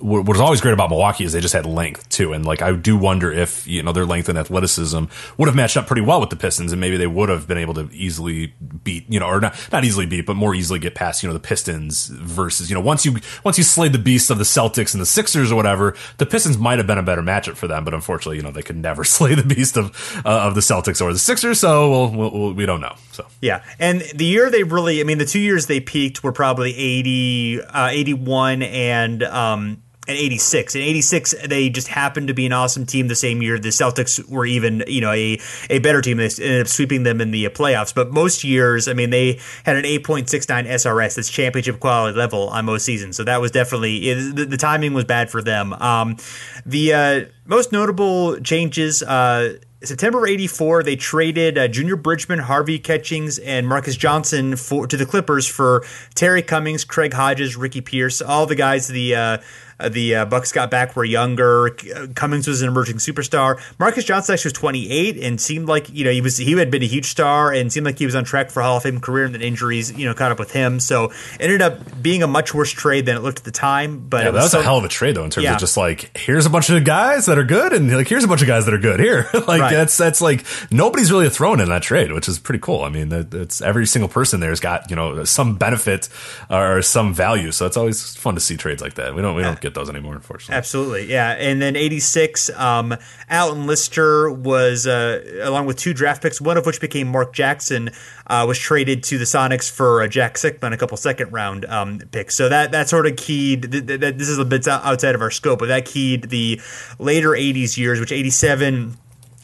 [0.00, 2.72] what was always great about Milwaukee is they just had length too, and like I
[2.72, 5.04] do wonder if you know their length and athleticism
[5.36, 7.58] would have matched up pretty well with the Pistons, and maybe they would have been
[7.58, 10.94] able to easily beat you know or not not easily beat, but more easily get
[10.94, 14.30] past you know the Pistons versus you know once you once you slayed the beasts
[14.30, 17.22] of the Celtics and the Sixers or whatever, the Pistons might have been a better
[17.22, 20.46] matchup for them, but unfortunately you know they could never slay the beast of uh,
[20.46, 22.94] of the Celtics or the Sixers, so we'll, we'll, we'll, we don't know.
[23.12, 23.26] So.
[23.40, 26.76] Yeah, and the year they really, I mean, the two years they peaked were probably
[26.76, 29.75] 80, uh, 81 and um,
[30.08, 30.74] and 86.
[30.74, 33.58] In 86, they just happened to be an awesome team the same year.
[33.58, 36.16] The Celtics were even, you know, a, a better team.
[36.18, 37.94] They ended up sweeping them in the playoffs.
[37.94, 41.16] But most years, I mean, they had an 8.69 SRS.
[41.16, 43.16] That's championship quality level on most seasons.
[43.16, 45.72] So that was definitely, the, the timing was bad for them.
[45.74, 46.16] Um,
[46.64, 53.38] the uh, most notable changes, uh, September 84, they traded uh, Junior Bridgeman, Harvey Catchings,
[53.38, 58.46] and Marcus Johnson for to the Clippers for Terry Cummings, Craig Hodges, Ricky Pierce, all
[58.46, 59.38] the guys the uh,
[59.78, 61.70] uh, the uh, Bucks got back were younger.
[62.14, 63.60] Cummings was an emerging superstar.
[63.78, 66.82] Marcus Johnson actually was 28 and seemed like you know he was he had been
[66.82, 69.00] a huge star and seemed like he was on track for a Hall of Fame
[69.00, 70.80] career, and then injuries you know caught up with him.
[70.80, 74.06] So ended up being a much worse trade than it looked at the time.
[74.08, 75.54] But yeah, was that was so, a hell of a trade though in terms yeah.
[75.54, 78.28] of just like here's a bunch of guys that are good and like here's a
[78.28, 79.28] bunch of guys that are good here.
[79.34, 79.70] like right.
[79.72, 82.82] that's that's like nobody's really a thrown in that trade, which is pretty cool.
[82.82, 86.08] I mean, it's every single person there's got you know some benefit
[86.48, 87.52] or some value.
[87.52, 89.14] So it's always fun to see trades like that.
[89.14, 90.56] We don't we don't get those anymore, unfortunately.
[90.56, 91.32] Absolutely, yeah.
[91.32, 92.96] And then '86, um,
[93.30, 97.90] Alton Lister was uh, along with two draft picks, one of which became Mark Jackson,
[98.26, 101.98] uh, was traded to the Sonics for a Jack Sikma, a couple second round um,
[102.10, 102.34] picks.
[102.34, 103.70] So that that sort of keyed.
[103.70, 106.60] Th- th- this is a bit outside of our scope, but that keyed the
[106.98, 108.96] later '80s years, which '87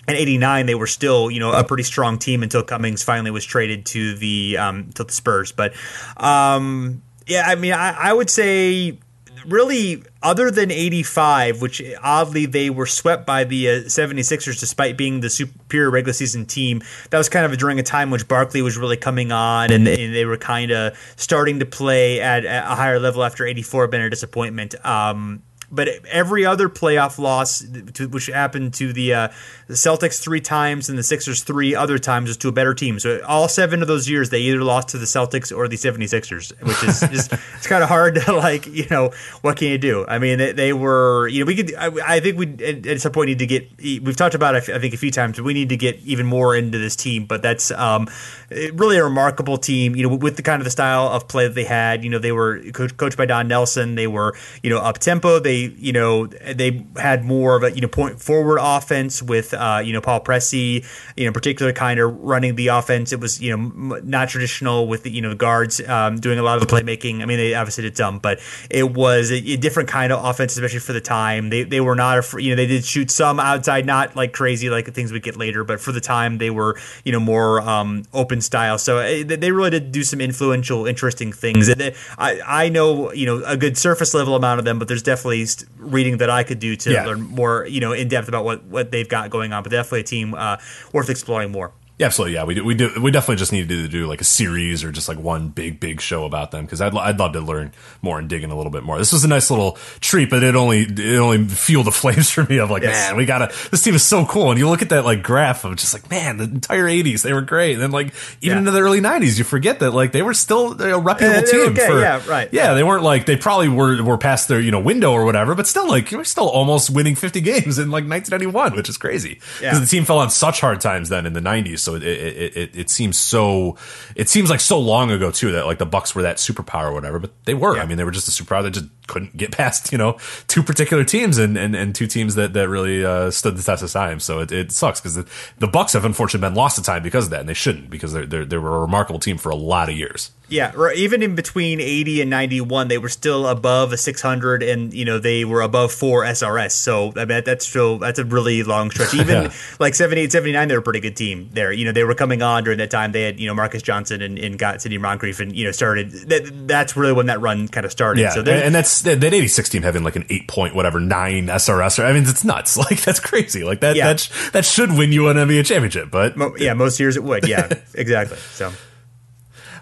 [0.08, 3.44] and 89 they were still you know a pretty strong team until Cummings finally was
[3.44, 5.74] traded to the um, to the Spurs but
[6.16, 8.98] um, yeah I mean I, I would say
[9.46, 15.20] really, other than 85, which oddly they were swept by the uh, 76ers despite being
[15.20, 18.76] the superior regular season team, that was kind of during a time which Barkley was
[18.76, 22.74] really coming on and, and they were kind of starting to play at, at, a
[22.74, 24.74] higher level after 84 had been a disappointment.
[24.84, 25.42] Um,
[25.72, 29.28] but every other playoff loss, to, which happened to the, uh,
[29.66, 32.98] the Celtics three times and the Sixers three other times, was to a better team.
[32.98, 36.52] So all seven of those years, they either lost to the Celtics or the 76ers,
[36.62, 40.04] which is just, it's kind of hard to like, you know, what can you do?
[40.06, 43.00] I mean, they, they were, you know, we could, I, I think we at, at,
[43.00, 45.54] some point need to get, we've talked about it, I think a few times, we
[45.54, 48.08] need to get even more into this team, but that's um,
[48.50, 51.54] really a remarkable team, you know, with the kind of the style of play that
[51.54, 53.94] they had, you know, they were coached by Don Nelson.
[53.94, 55.38] They were, you know, up tempo.
[55.38, 59.80] They, you know, they had more of a, you know, point forward offense with, uh,
[59.84, 60.84] you know, Paul Pressey,
[61.16, 63.12] you know, particular kind of running the offense.
[63.12, 66.42] It was, you know, not traditional with the, you know, the guards um, doing a
[66.42, 67.22] lot of the playmaking.
[67.22, 70.54] I mean, they obviously did some, but it was a, a different kind of offense,
[70.54, 71.50] especially for the time.
[71.50, 74.70] They, they were not, a, you know, they did shoot some outside, not like crazy
[74.70, 78.04] like things we get later, but for the time they were, you know, more um,
[78.12, 78.78] open style.
[78.78, 81.70] So uh, they really did do some influential, interesting things.
[82.18, 85.46] I, I know, you know, a good surface level amount of them, but there's definitely
[85.76, 87.04] reading that I could do to yeah.
[87.04, 89.62] learn more, you know, in depth about what, what they've got going on.
[89.62, 90.56] But definitely a team uh,
[90.92, 91.72] worth exploring more.
[92.02, 92.34] Yeah, absolutely.
[92.34, 93.00] Yeah, we do, we do.
[93.00, 96.00] We definitely just needed to do like a series or just like one big, big
[96.00, 97.70] show about them because I'd, I'd love to learn
[98.02, 98.98] more and dig in a little bit more.
[98.98, 102.42] This was a nice little treat, but it only it only fueled the flames for
[102.42, 103.10] me of like, yes.
[103.10, 103.54] man, we gotta.
[103.70, 106.10] This team is so cool, and you look at that like graph of just like,
[106.10, 108.58] man, the entire '80s they were great, and then like even yeah.
[108.58, 111.72] into the early '90s, you forget that like they were still a reputable uh, team.
[111.72, 112.48] Okay, for, yeah, right.
[112.50, 115.54] Yeah, they weren't like they probably were were past their you know window or whatever,
[115.54, 119.34] but still like we're still almost winning 50 games in like 1991, which is crazy
[119.34, 119.78] because yeah.
[119.78, 122.76] the team fell on such hard times then in the '90s, so it, it, it
[122.76, 123.76] it, seems so
[124.14, 126.92] it seems like so long ago too that like the Bucks were that superpower or
[126.92, 127.76] whatever, but they were.
[127.76, 127.82] Yeah.
[127.82, 130.62] I mean, they were just a superpower that just couldn't get past you know two
[130.62, 133.90] particular teams and and, and two teams that that really uh, stood the test of
[133.90, 134.20] time.
[134.20, 135.26] So it, it sucks because the,
[135.58, 138.12] the Bucks have unfortunately been lost to time because of that, and they shouldn't because
[138.12, 140.30] they're, they're they were a remarkable team for a lot of years.
[140.52, 145.06] Yeah, even in between 80 and 91, they were still above a 600, and you
[145.06, 146.72] know they were above four SRS.
[146.72, 149.14] So I mean that's still that's a really long stretch.
[149.14, 149.52] Even yeah.
[149.80, 151.72] like 78, 79, they were a pretty good team there.
[151.72, 153.12] You know they were coming on during that time.
[153.12, 156.10] They had you know Marques Johnson and, and got Sidney Moncrief, and you know started.
[156.10, 158.20] That, that's really when that run kind of started.
[158.20, 162.04] Yeah, so and that's that 86 team having like an eight point whatever nine SRS.
[162.04, 162.76] I mean it's nuts.
[162.82, 163.62] Like that's crazy.
[163.62, 164.08] Like that yeah.
[164.08, 166.10] that sh- that should win you an NBA championship.
[166.10, 167.46] But yeah, most years it would.
[167.46, 168.38] Yeah, exactly.
[168.38, 168.72] So.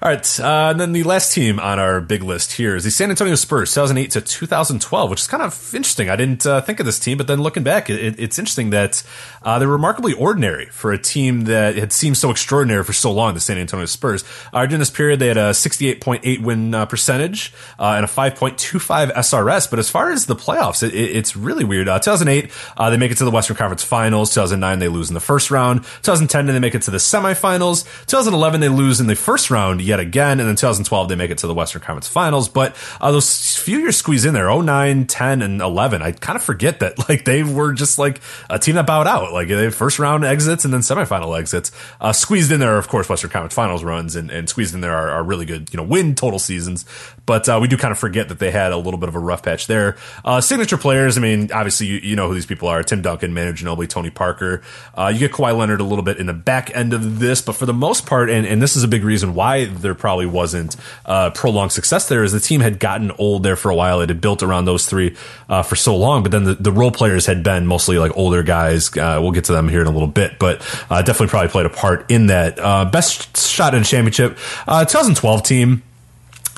[0.02, 2.90] All right, uh, and then the last team on our big list here is the
[2.90, 6.08] San Antonio Spurs, 2008 to 2012, which is kind of interesting.
[6.08, 9.02] I didn't uh, think of this team, but then looking back, it, it's interesting that
[9.42, 13.34] uh, they're remarkably ordinary for a team that had seemed so extraordinary for so long.
[13.34, 14.24] The San Antonio Spurs.
[14.54, 19.12] Uh, during this period, they had a 68.8 win uh, percentage uh, and a 5.25
[19.12, 19.68] SRS.
[19.68, 21.88] But as far as the playoffs, it, it, it's really weird.
[21.88, 24.30] 2008, they make it to the Western Conference Finals.
[24.30, 25.82] 2009, they lose in the first round.
[26.02, 27.84] 2010, they make it to the semifinals.
[28.06, 30.40] 2011, they lose in the first round yet again.
[30.40, 32.48] And then 2012, they make it to the Western Conference Finals.
[32.48, 36.00] But uh, those few years squeeze in there 09, 10, and 11.
[36.00, 39.32] I kind of forget that like they were just like a team that bowed out.
[39.32, 41.72] Like they first round exits and then semifinal exits.
[42.00, 44.94] Uh, squeezed in there, of course, Western Conference Finals runs and, and squeezed in there
[44.94, 46.84] are, are, really good, you know, win total seasons.
[47.26, 49.18] But uh, we do kind of forget that they had a little bit of a
[49.18, 49.96] rough patch there.
[50.24, 53.34] Uh, signature players, I mean, obviously you, you, know who these people are Tim Duncan,
[53.34, 54.62] Manu Ginobili, Tony Parker.
[54.94, 57.54] Uh, you get Kawhi Leonard a little bit in the back end of this, but
[57.54, 60.76] for the most part, and, and this is a big reason why there probably wasn't
[61.06, 64.00] uh, prolonged success there as the team had gotten old there for a while.
[64.00, 65.16] It had built around those three
[65.48, 68.42] uh, for so long, but then the, the, role players had been mostly like older
[68.42, 68.96] guys.
[68.96, 71.66] Uh, we'll get to them here in a little bit, but uh, definitely probably played
[71.66, 72.58] a part in that.
[72.58, 75.82] Uh, best shot in championship, 2012 team.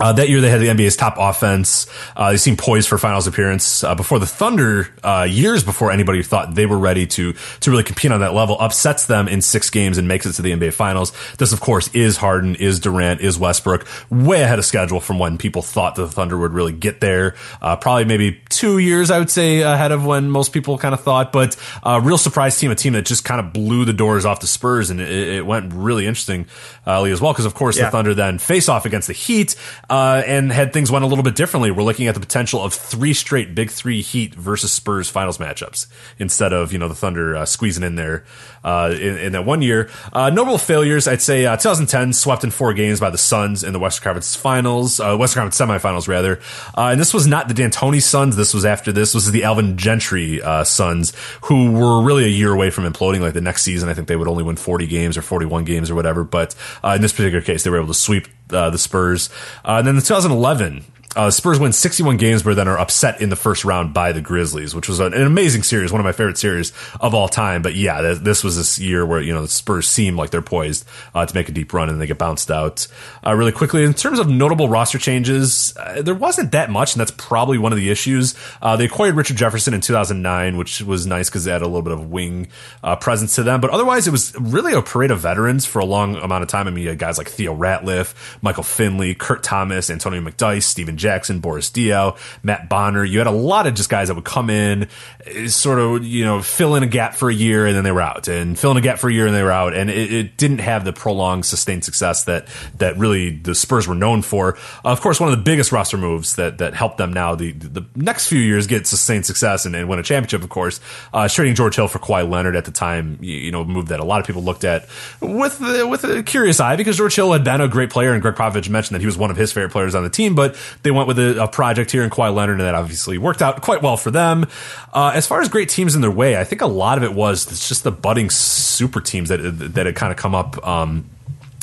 [0.02, 1.86] Uh, that year, they had the NBA's top offense.
[2.16, 6.24] Uh, they seemed poised for finals appearance uh, before the Thunder, uh, years before anybody
[6.24, 8.56] thought they were ready to to really compete on that level.
[8.58, 11.12] Upsets them in six games and makes it to the NBA Finals.
[11.38, 15.38] This, of course, is Harden, is Durant, is Westbrook, way ahead of schedule from when
[15.38, 17.36] people thought that the Thunder would really get there.
[17.60, 21.00] Uh, probably maybe two years, I would say, ahead of when most people kind of
[21.00, 21.32] thought.
[21.32, 24.40] But a real surprise team, a team that just kind of blew the doors off
[24.40, 26.46] the Spurs, and it, it went really interesting,
[26.86, 27.32] uh, as well.
[27.32, 27.86] Because of course, yeah.
[27.86, 29.56] the Thunder then face off against the Heat
[29.88, 32.72] uh, and had things went a little bit differently, we're looking at the potential of
[32.72, 35.86] three straight Big Three Heat versus Spurs finals matchups
[36.18, 38.24] instead of you know the Thunder uh, squeezing in there
[38.64, 39.90] uh, in, in, that one year.
[40.12, 43.72] Uh, notable failures, I'd say uh, 2010 swept in four games by the Suns in
[43.72, 46.40] the Western Conference Finals, uh, Western Conference semifinals rather,
[46.76, 48.36] uh, and this was not the D'Antoni Suns.
[48.42, 49.14] This was after this.
[49.14, 53.20] Was the Alvin Gentry Suns, who were really a year away from imploding.
[53.20, 55.90] Like the next season, I think they would only win 40 games or 41 games
[55.90, 56.24] or whatever.
[56.24, 59.30] But in this particular case, they were able to sweep uh, the Spurs.
[59.64, 63.28] Uh, and then the 2011 Uh, Spurs win 61 games, but then are upset in
[63.28, 66.12] the first round by the Grizzlies, which was an, an amazing series, one of my
[66.12, 67.60] favorite series of all time.
[67.60, 70.40] But yeah, th- this was this year where you know the Spurs seem like they're
[70.40, 72.86] poised uh, to make a deep run, and they get bounced out
[73.26, 73.84] uh, really quickly.
[73.84, 77.72] In terms of notable roster changes, uh, there wasn't that much, and that's probably one
[77.72, 78.34] of the issues.
[78.62, 81.82] Uh, they acquired Richard Jefferson in 2009, which was nice because they had a little
[81.82, 82.48] bit of wing
[82.82, 83.60] uh, presence to them.
[83.60, 86.66] But otherwise, it was really a parade of veterans for a long amount of time.
[86.66, 90.96] I mean, you had guys like Theo Ratliff, Michael Finley, Kurt Thomas, Antonio McDyess, Stephen
[91.02, 93.04] Jackson, Boris Diaw, Matt Bonner.
[93.04, 94.88] You had a lot of just guys that would come in,
[95.26, 97.92] eh, sort of, you know, fill in a gap for a year and then they
[97.92, 99.74] were out, and fill in a gap for a year and they were out.
[99.74, 102.46] And it, it didn't have the prolonged, sustained success that
[102.78, 104.56] that really the Spurs were known for.
[104.84, 107.84] Of course, one of the biggest roster moves that that helped them now the the
[107.96, 110.42] next few years get sustained success and, and win a championship.
[110.42, 110.80] Of course,
[111.12, 114.00] uh, trading George Hill for Kawhi Leonard at the time, you, you know, move that
[114.00, 114.86] a lot of people looked at
[115.20, 118.22] with uh, with a curious eye because George Hill had been a great player, and
[118.22, 120.34] Gregg Popovich mentioned that he was one of his favorite players on the team.
[120.34, 123.42] But they went with a, a project here in Kawhi Leonard, and that obviously worked
[123.42, 124.46] out quite well for them.
[124.92, 127.12] Uh, as far as great teams in their way, I think a lot of it
[127.14, 129.38] was it's just the budding super teams that
[129.74, 130.66] that had kind of come up.
[130.66, 131.08] Um,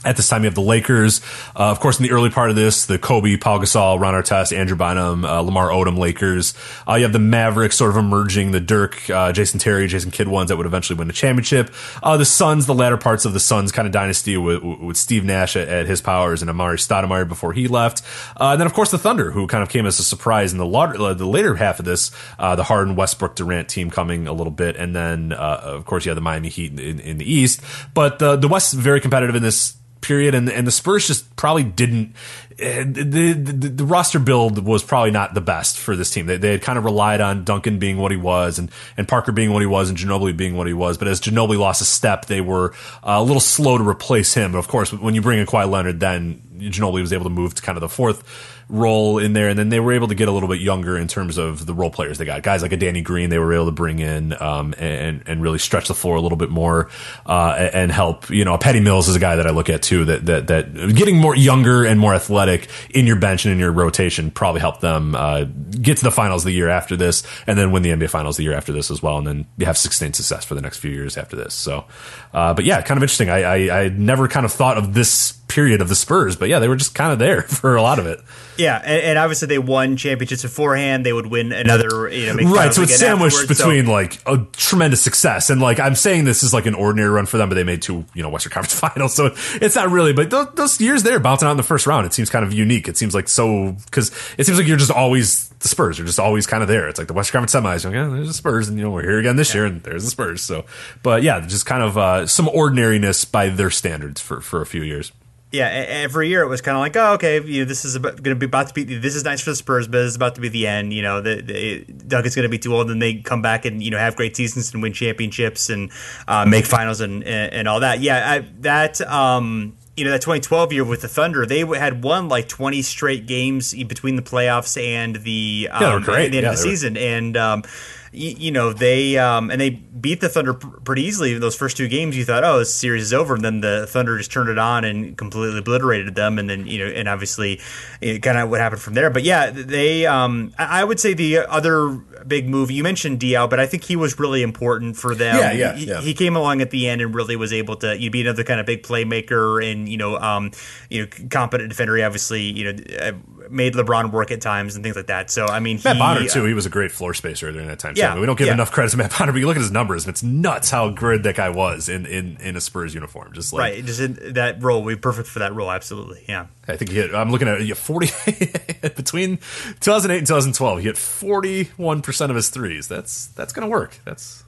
[0.06, 1.20] at this time, you have the Lakers.
[1.56, 4.56] Uh, of course, in the early part of this, the Kobe, Pau Gasol, Ron Artest,
[4.56, 6.54] Andrew Bynum, uh, Lamar Odom Lakers.
[6.88, 10.30] Uh, you have the Mavericks sort of emerging, the Dirk, uh, Jason Terry, Jason Kidd
[10.30, 11.74] ones that would eventually win the championship.
[12.02, 15.26] Uh, the Suns, the latter parts of the Suns kind of dynasty with, with Steve
[15.26, 18.02] Nash at, at, his powers and Amar'e Stoudemire before he left.
[18.40, 20.60] Uh, and then, of course, the Thunder, who kind of came as a surprise in
[20.60, 24.52] the, later, the later half of this, the Harden, Westbrook, Durant team coming a little
[24.52, 24.78] bit.
[24.78, 27.62] And then, of course, you have the Miami Heat in, in, in the East.
[27.94, 31.64] But the, the West very competitive in this period, and and the Spurs just probably
[31.64, 32.16] didn't.
[32.58, 36.26] The, the, the roster build was probably not the best for this team.
[36.26, 39.32] They, they had kind of relied on Duncan being what he was, and and Parker
[39.32, 40.98] being what he was, and Ginobili being what he was.
[40.98, 44.52] But as Ginobili lost a step, they were uh, a little slow to replace him.
[44.52, 47.56] But of course, when you bring in Kawhi Leonard, then Ginobili was able to move
[47.56, 48.24] to kind of the fourth
[48.70, 51.08] role in there, and then they were able to get a little bit younger in
[51.08, 52.44] terms of the role players they got.
[52.44, 55.58] Guys like a Danny Green, they were able to bring in um, and and really
[55.58, 56.90] stretch the floor a little bit more
[57.26, 58.30] uh, and help.
[58.30, 60.06] You know, a Patty Mills is a guy that I look at too.
[60.06, 63.72] That that that getting more younger and more athletic in your bench and in your
[63.72, 67.72] rotation probably helped them uh, get to the finals the year after this, and then
[67.72, 70.16] win the NBA Finals the year after this as well, and then you have sustained
[70.16, 71.56] success for the next few years after this.
[71.56, 71.86] So,
[72.34, 73.30] uh, but yeah, kind of interesting.
[73.30, 76.60] I, I I never kind of thought of this period of the Spurs, but yeah,
[76.60, 78.22] they were just kind of there for a lot of it.
[78.58, 81.06] Yeah, and, and, obviously they won championships beforehand.
[81.06, 82.74] They would win another, you know, right.
[82.74, 83.92] So it's sandwiched between so.
[83.92, 87.38] like a tremendous success and like I'm saying this is like an ordinary run for
[87.38, 90.14] them, but they made two, you know, Western Conference Finals, so it's not really.
[90.14, 92.54] But those, those years there, bouncing out in the first round, it seems kind of
[92.54, 92.88] unique.
[92.88, 95.98] It seems like so because it seems like you're just always the Spurs.
[95.98, 96.88] You're just always kind of there.
[96.88, 97.86] It's like the Western Conference semis.
[97.86, 99.62] Like, yeah, there's the Spurs, and you know we're here again this yeah.
[99.62, 100.42] year, and there's the Spurs.
[100.42, 100.66] So,
[101.04, 104.84] but yeah, just kind of uh, some ordinariness by their standards for for a few
[104.84, 105.12] years
[105.52, 108.24] yeah, every year it was kind of like, oh, okay, you know, this is going
[108.24, 108.84] to be about to be.
[108.84, 110.94] This is nice for the Spurs, but it's about to be the end.
[110.94, 113.66] You know, the, the Doug is going to be too old, and they come back
[113.66, 115.92] and you know have great seasons and win championships and
[116.28, 118.00] uh, make finals and, and, and all that.
[118.00, 122.30] Yeah, I, that um, you know that 2012 year with the Thunder, they had won
[122.30, 126.30] like 20 straight games between the playoffs and the um, yeah, great.
[126.30, 127.64] the end yeah, of the season, and um,
[128.12, 131.56] you, you know they um, and they beat the Thunder pr- pretty easily in those
[131.56, 132.17] first two games.
[132.17, 134.84] You thought, oh, this series is over, and then the Thunder just turned it on
[134.84, 136.39] and completely obliterated them.
[136.39, 137.60] And then you know, and obviously,
[138.02, 139.10] it kind of what happened from there.
[139.10, 140.06] But yeah, they.
[140.06, 141.89] Um, I would say the other
[142.28, 145.38] big move you mentioned Diaw, but I think he was really important for them.
[145.38, 146.02] Yeah, yeah, he, yeah.
[146.02, 148.60] he came along at the end and really was able to You'd be another kind
[148.60, 150.52] of big playmaker and you know, um,
[150.89, 151.95] you know, competent defender.
[151.95, 153.12] He obviously, you know uh,
[153.49, 155.30] made LeBron work at times and things like that.
[155.32, 156.41] So I mean, Matt he, Bonner too.
[156.41, 157.93] Uh, he was a great floor spacer during that time.
[157.95, 158.19] Yeah, too.
[158.19, 158.54] we don't give yeah.
[158.54, 160.89] enough credit to Matt Bonner, but you look at his numbers, and it's nuts how
[160.89, 163.34] good that guy was in in, in a Spurs uniform.
[163.34, 165.71] Just like right, just in that role, we perfect for that role.
[165.71, 166.47] Absolutely, yeah.
[166.67, 167.13] I think he hit.
[167.13, 168.08] I'm looking at you forty
[168.82, 169.38] between
[169.80, 170.80] 2008 and 2012.
[170.80, 172.88] He hit 41 percent of his threes.
[172.88, 173.99] That's that's going to work.
[174.06, 174.43] That's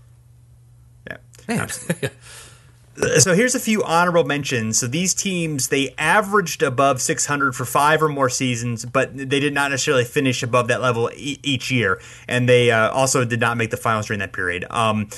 [1.10, 1.69] yeah, man.
[3.17, 4.80] so here's a few honorable mentions.
[4.80, 9.54] So these teams they averaged above 600 for five or more seasons, but they did
[9.54, 13.58] not necessarily finish above that level e- each year, and they uh, also did not
[13.58, 14.65] make the finals during that period.
[14.69, 15.10] Um,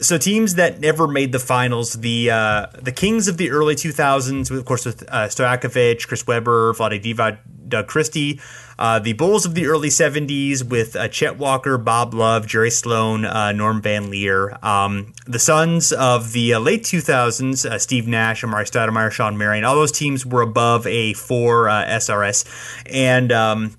[0.00, 4.50] so teams that never made the finals, the uh, the Kings of the early 2000s,
[4.50, 7.38] of course with uh, Stojakovic, Chris Webber, Vlade Divac,
[7.70, 8.40] Doug Christie.
[8.78, 13.26] Uh, the Bulls of the early 70s with uh, Chet Walker, Bob Love, Jerry Sloan,
[13.26, 14.58] uh, Norm Van Lier.
[14.62, 19.64] Um, the Suns of the uh, late 2000s, uh, Steve Nash, Amar'e Stoudemire, Shawn Marion.
[19.64, 22.84] All those teams were above a 4 uh, SRS.
[22.86, 23.76] And um,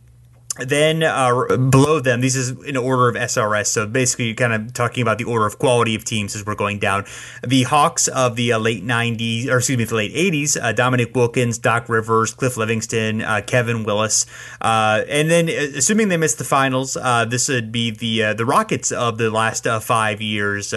[0.59, 3.67] then uh, below them, this is in order of SRS.
[3.67, 6.79] So basically, kind of talking about the order of quality of teams as we're going
[6.79, 7.05] down.
[7.45, 11.15] The Hawks of the uh, late '90s, or excuse me, the late '80s: uh, Dominique
[11.15, 14.25] Wilkins, Doc Rivers, Cliff Levingston, uh, Kevin Willis,
[14.59, 16.97] uh, and then uh, assuming they missed the finals,
[17.29, 20.73] this would be the the Rockets of the last five years.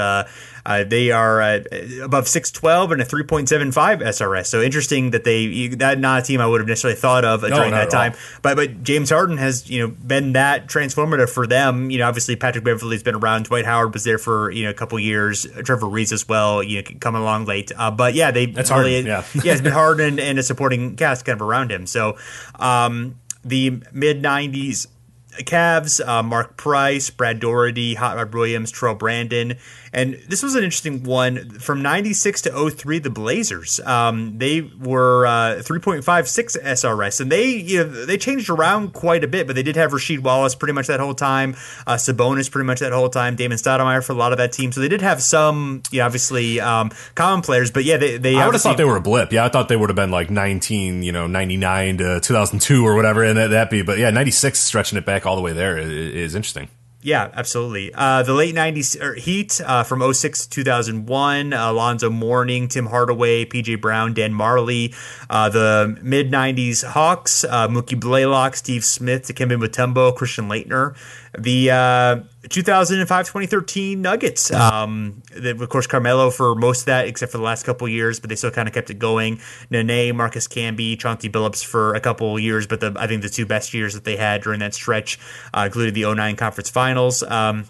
[0.66, 1.60] Uh, they are uh,
[2.02, 4.46] above 612 and a 3.75 SRS.
[4.46, 7.72] So interesting that they that not a team I would have necessarily thought of during
[7.72, 8.12] that time.
[8.12, 8.18] All.
[8.42, 11.90] But but James Harden has you know been that transformative for them.
[11.90, 13.44] You know obviously Patrick Beverley's been around.
[13.44, 15.46] Dwight Howard was there for you know a couple years.
[15.64, 16.62] Trevor Ariza as well.
[16.62, 17.70] You know coming along late.
[17.76, 19.26] Uh, but yeah, they that's really, hard.
[19.34, 21.86] Yeah, yeah, it's been Harden and, and a supporting cast kind of around him.
[21.86, 22.16] So
[22.58, 24.86] um, the mid 90s.
[25.38, 29.56] Cavs, uh, Mark Price, Brad Daugherty, Hot Rod Williams, Terrell Brandon,
[29.92, 33.78] and this was an interesting one from 96 to 03, the Blazers.
[33.80, 39.28] Um, they were uh, 3.56 SRS, and they you know, they changed around quite a
[39.28, 41.54] bit, but they did have Rasheed Wallace pretty much that whole time,
[41.86, 44.72] uh, Sabonis pretty much that whole time, Damon Stoudamire for a lot of that team.
[44.72, 48.36] So they did have some, you know, obviously um, common players, but yeah, they, they
[48.36, 49.32] I would have thought they were a blip.
[49.32, 52.96] Yeah, I thought they would have been like 19, you know, 99 to 2002 or
[52.96, 53.82] whatever, and that, that be.
[53.82, 56.68] But yeah, 96 stretching it back all the way there is, is interesting.
[57.04, 57.92] Yeah, absolutely.
[57.92, 63.44] Uh, the late 90s er, Heat uh, from 06 to 2001, Alonzo Mourning, Tim Hardaway,
[63.44, 64.94] PJ Brown, Dan Majerle.
[65.28, 70.96] Uh, the mid 90s Hawks, uh, Mookie Blaylock, Steve Smith, Dikembe Mutombo, Christian Laettner
[71.38, 74.52] the uh, 2005 2013 Nuggets.
[74.52, 78.28] Um, of course, Carmelo for most of that, except for the last couple years, but
[78.28, 79.40] they still kind of kept it going.
[79.70, 83.46] Nene, Marcus Camby, Chauncey Billups for a couple years, but the, I think the two
[83.46, 85.18] best years that they had during that stretch
[85.52, 87.22] uh, included the 09 conference finals.
[87.22, 87.66] Um,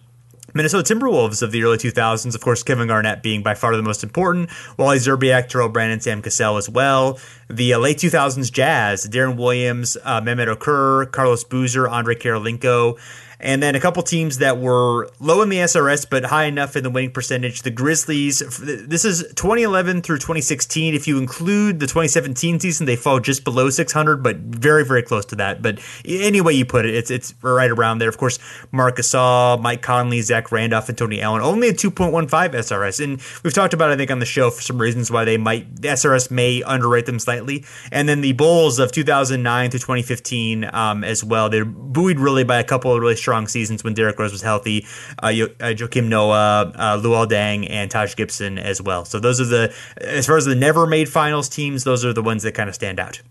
[0.56, 4.04] Minnesota Timberwolves of the early 2000s, of course, Kevin Garnett being by far the most
[4.04, 7.18] important, Wally Szczerbiak, Terrell Brandon, Sam Cassell as well.
[7.50, 12.98] The uh, late 2000s Jazz, Deron Williams, uh, Mehmet Okur, Carlos Boozer, Andrei Kirilenko,
[13.40, 16.82] and then a couple teams that were low in the SRS but high enough in
[16.82, 17.62] the winning percentage.
[17.62, 20.94] The Grizzlies, this is 2011 through 2016.
[20.94, 25.24] If you include the 2017 season, they fall just below 600, but very, very close
[25.26, 25.62] to that.
[25.62, 28.08] But any way you put it, it's it's right around there.
[28.08, 28.38] Of course,
[28.72, 33.02] Marc Gasol, Mike Conley, Zach Randolph, and Tony Allen, only a 2.15 SRS.
[33.02, 35.82] And we've talked about, I think, on the show for some reasons why they might,
[35.82, 37.64] the SRS may underrate them slightly.
[37.90, 41.48] And then the Bulls of 2009 through 2015 um, as well.
[41.48, 44.86] They're buoyed really by a couple of really strong seasons when Derrick Rose was healthy.
[45.22, 49.04] Uh, jo- uh, Joakim Noah, uh, Luol Deng, and Taj Gibson as well.
[49.06, 52.22] So those are the, as far as the never made finals teams, those are the
[52.22, 53.22] ones that kind of stand out.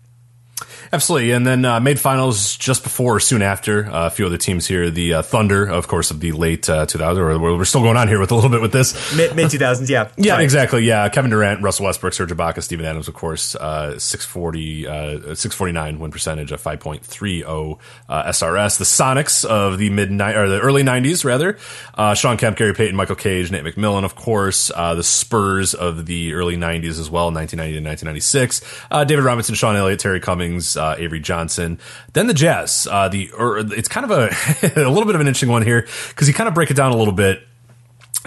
[0.92, 4.36] Absolutely, and then uh, made finals just before or soon after uh, a few other
[4.36, 4.90] teams here.
[4.90, 7.40] The uh, Thunder, of course, of the late uh, 2000s.
[7.40, 9.88] We're still going on here with a little bit with this mid 2000s.
[9.88, 10.44] Yeah, yeah, Sorry.
[10.44, 10.84] exactly.
[10.84, 13.54] Yeah, Kevin Durant, Russell Westbrook, Serge Ibaka, Steven Adams, of course.
[13.54, 14.92] Uh, 640, uh,
[15.34, 17.78] 649 win percentage, of 5.30
[18.08, 18.78] uh, SRS.
[18.78, 21.58] The Sonics of the mid or the early 90s, rather.
[22.14, 24.68] Shawn Kemp, Gary Payton, Michael Cage, Nate McMillan, of course.
[24.68, 29.06] the Spurs of the early 90s as well, 1990 to 1996.
[29.06, 31.78] David Robinson, Sean Elliott, Terry Cummings uh, Avery Johnson.
[32.12, 32.86] Then the Jazz.
[32.90, 34.24] Uh, the or it's kind of a
[34.76, 36.92] a little bit of an interesting one here because you kind of break it down
[36.92, 37.46] a little bit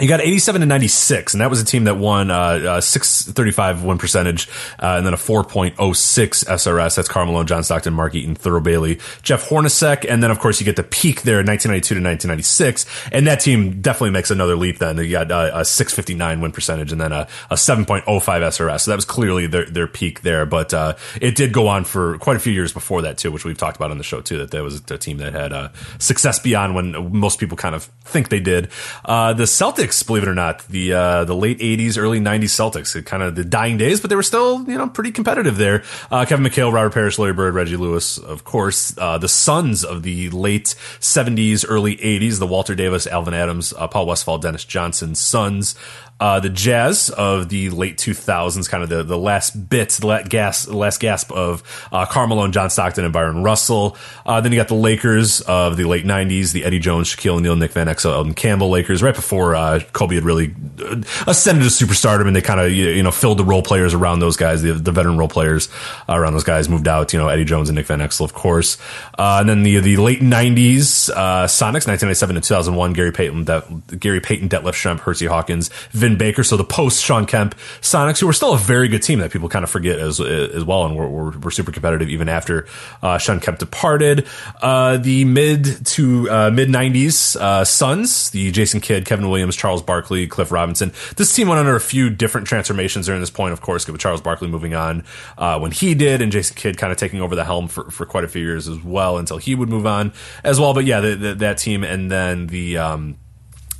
[0.00, 3.82] you got 87 to 96, and that was a team that won uh, uh, 635
[3.82, 6.94] win percentage, uh, and then a 4.06 SRS.
[6.94, 10.60] That's Karl Malone, John Stockton, Mark Eaton, Thurl Bailey, Jeff Hornacek, and then of course
[10.60, 14.78] you get the peak there, 1992 to 1996, and that team definitely makes another leap.
[14.78, 18.80] Then you got uh, a 659 win percentage, and then a, a 7.05 SRS.
[18.82, 22.18] So that was clearly their their peak there, but uh, it did go on for
[22.18, 24.38] quite a few years before that too, which we've talked about on the show too.
[24.38, 27.84] That there was a team that had uh, success beyond when most people kind of
[28.04, 28.66] think they did.
[29.04, 33.22] the Celtics Believe it or not, the uh, the late '80s, early '90s Celtics, kind
[33.22, 35.82] of the dying days, but they were still you know pretty competitive there.
[36.10, 40.02] Uh, Kevin McHale, Robert Parish, Larry Bird, Reggie Lewis, of course, uh, the Suns of
[40.02, 45.14] the late '70s, early '80s, the Walter Davis, Alvin Adams, uh, Paul Westphal, Dennis Johnson
[45.14, 45.74] Suns.
[46.20, 50.28] Uh, the Jazz of the late 2000s, kind of the, the last bits, the last
[50.28, 51.62] gasp, last gasp of
[51.92, 53.96] uh, Karl Malone and John Stockton and Bryon Russell.
[54.26, 57.54] Uh, then you got the Lakers of the late 90s, the Eddie Jones, Shaquille O'Neal,
[57.56, 61.68] Nick Van Exel, Elden Campbell Lakers, right before uh, Kobe had really uh, ascended to
[61.70, 64.72] superstardom, and they kind of you know filled the role players around those guys, the,
[64.72, 65.68] the veteran role players
[66.08, 67.12] around those guys moved out.
[67.12, 68.76] You know Eddie Jones and Nick Van Exel, of course.
[69.18, 74.20] Uh, and then the the late 90s Sonics, 1997 to 2001, Gary Payton, De- Gary
[74.20, 75.70] Payton, Detlef Schrempf, Hersey Hawkins.
[75.90, 79.02] Vin Vin Baker, so the post Shawn Kemp Sonics, who were still a very good
[79.02, 82.08] team that people kind of forget as as well, and were, were, were super competitive
[82.08, 82.66] even after
[83.02, 84.26] uh, Shawn Kemp departed.
[84.62, 89.82] Uh, the mid to uh, mid '90s uh, Suns, the Jason Kidd, Kevin Williams, Charles
[89.82, 90.92] Barkley, Cliff Robinson.
[91.16, 94.22] This team went under a few different transformations during this point, of course, with Charles
[94.22, 95.04] Barkley moving on
[95.36, 98.06] uh, when he did, and Jason Kidd kind of taking over the helm for, for
[98.06, 100.72] quite a few years as well until he would move on as well.
[100.72, 102.78] But yeah, the, the, that team, and then the.
[102.78, 103.18] Um,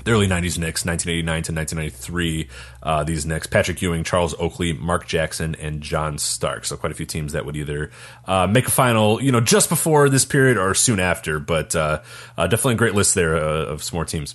[0.09, 2.49] the early 90s Knicks, 1989 to 1993.
[2.83, 6.65] Uh, these Knicks, Patrick Ewing, Charles Oakley, Mark Jackson, and John Stark.
[6.65, 7.91] So quite a few teams that would either
[8.27, 11.39] uh, make a final, you know, just before this period or soon after.
[11.39, 12.01] But uh,
[12.37, 14.35] uh definitely a great list there uh, of some more teams.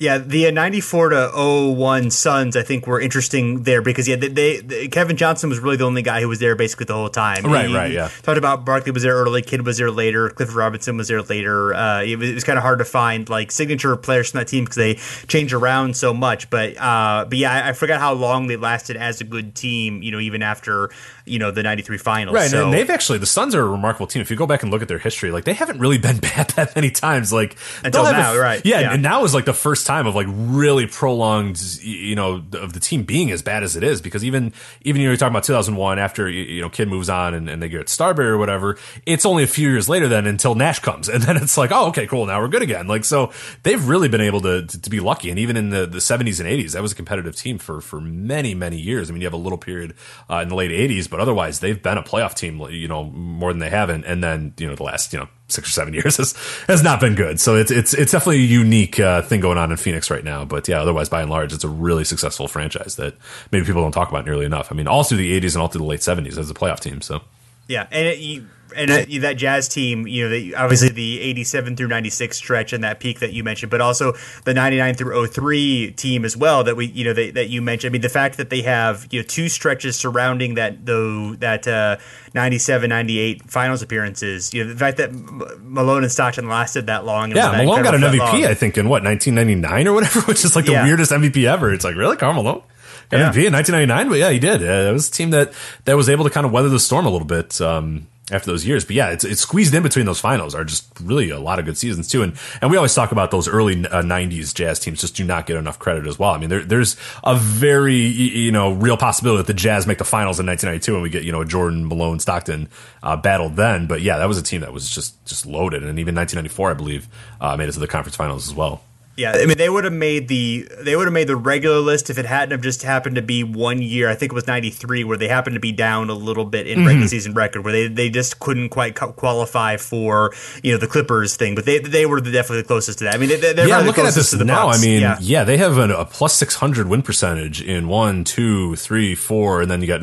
[0.00, 1.30] Yeah, the uh, 94 to
[1.76, 5.76] 01 Suns, I think, were interesting there because, yeah, they, they, Kevin Johnson was really
[5.76, 7.44] the only guy who was there basically the whole time.
[7.44, 8.10] Right, he, right, yeah.
[8.22, 11.72] Talked about Barkley was there early, Kidd was there later, Clifford Robinson was there later.
[11.72, 14.64] Uh, it was, was kind of hard to find like signature players from that team
[14.64, 14.94] because they
[15.28, 16.50] change around so much.
[16.50, 20.02] But, uh, but yeah, I, I, forgot how long they lasted as a good team,
[20.02, 20.90] you know, even after,
[21.26, 22.34] you know, the 93 finals.
[22.34, 24.20] Right, so, and they've actually, the Suns are a remarkable team.
[24.20, 26.48] If you go back and look at their history, like they haven't really been bad
[26.50, 27.32] that many times.
[27.32, 28.64] Like, until now, right.
[28.64, 32.42] Yeah, yeah, and now is like the first time of like really prolonged, you know,
[32.54, 34.00] of the team being as bad as it is.
[34.00, 34.52] Because even
[34.82, 37.62] even you know, you're talking about 2001 after you know Kidd moves on and, and
[37.62, 38.76] they get Starbury or whatever.
[39.06, 41.88] It's only a few years later then until Nash comes, and then it's like, oh,
[41.88, 42.86] okay, cool, now we're good again.
[42.86, 45.30] Like so, they've really been able to to, to be lucky.
[45.30, 48.00] And even in the, the 70s and 80s, that was a competitive team for for
[48.00, 49.08] many many years.
[49.08, 49.94] I mean, you have a little period
[50.28, 53.52] uh, in the late 80s, but otherwise they've been a playoff team, you know, more
[53.52, 54.04] than they haven't.
[54.04, 56.34] And then you know the last you know six or seven years has
[56.66, 57.38] has not been good.
[57.38, 60.44] So it's it's it's definitely a unique uh, thing going on in Phoenix right now.
[60.44, 63.14] But yeah, otherwise by and large, it's a really successful franchise that
[63.52, 64.72] maybe people don't talk about nearly enough.
[64.72, 66.80] I mean, all through the '80s and all through the late '70s as a playoff
[66.80, 67.00] team.
[67.00, 67.20] So
[67.68, 71.76] yeah, and it, you, and uh, that Jazz team, you know, the, obviously the 87
[71.76, 75.92] through 96 stretch and that peak that you mentioned, but also the 99 through 03
[75.92, 77.90] team as well that we, you know, they, that you mentioned.
[77.90, 81.66] I mean, the fact that they have, you know, two stretches surrounding that, though, that
[81.68, 81.96] uh,
[82.34, 87.34] 97, 98 finals appearances, you know, the fact that Malone and Stockton lasted that long.
[87.34, 88.46] yeah, Malone got an MVP.
[88.46, 90.84] I think, in what, 1999 or whatever, which is like the yeah.
[90.84, 91.72] weirdest MVP ever.
[91.72, 92.16] It's like, really?
[92.16, 92.62] Karl Malone?
[93.10, 93.46] MVP yeah.
[93.48, 94.62] in 1999, but yeah, he did.
[94.62, 95.52] Uh, it was a team that
[95.84, 97.60] that was able to kind of weather the storm a little bit.
[97.60, 98.84] Um, after those years.
[98.84, 101.64] But yeah, it's, it's squeezed in between those finals are just really a lot of
[101.64, 102.22] good seasons too.
[102.22, 105.46] And and we always talk about those early uh, '90s Jazz teams just do not
[105.46, 106.30] get enough credit as well.
[106.30, 110.04] I mean, there, there's a very you know real possibility that the Jazz make the
[110.04, 112.68] finals in 1992 and we get you know Jordan Malone Stockton
[113.02, 113.86] uh, battle then.
[113.86, 115.82] But yeah, that was a team that was just just loaded.
[115.82, 117.08] And even 1994, I believe,
[117.40, 118.82] uh, made it to the conference finals as well.
[119.16, 122.10] Yeah, I mean they would have made the they would have made the regular list
[122.10, 124.10] if it hadn't have just happened to be one year.
[124.10, 126.78] I think it was '93 where they happened to be down a little bit in
[126.78, 126.88] mm-hmm.
[126.88, 130.32] regular season record, where they, they just couldn't quite qualify for
[130.64, 131.54] you know the Clippers thing.
[131.54, 133.14] But they they were definitely the closest to that.
[133.14, 133.78] I mean, they, are yeah.
[133.78, 134.82] Looking at this now, Bucks.
[134.82, 135.18] I mean, yeah.
[135.20, 139.70] yeah, they have a, a plus 600 win percentage in one, two, three, four, and
[139.70, 140.00] then you got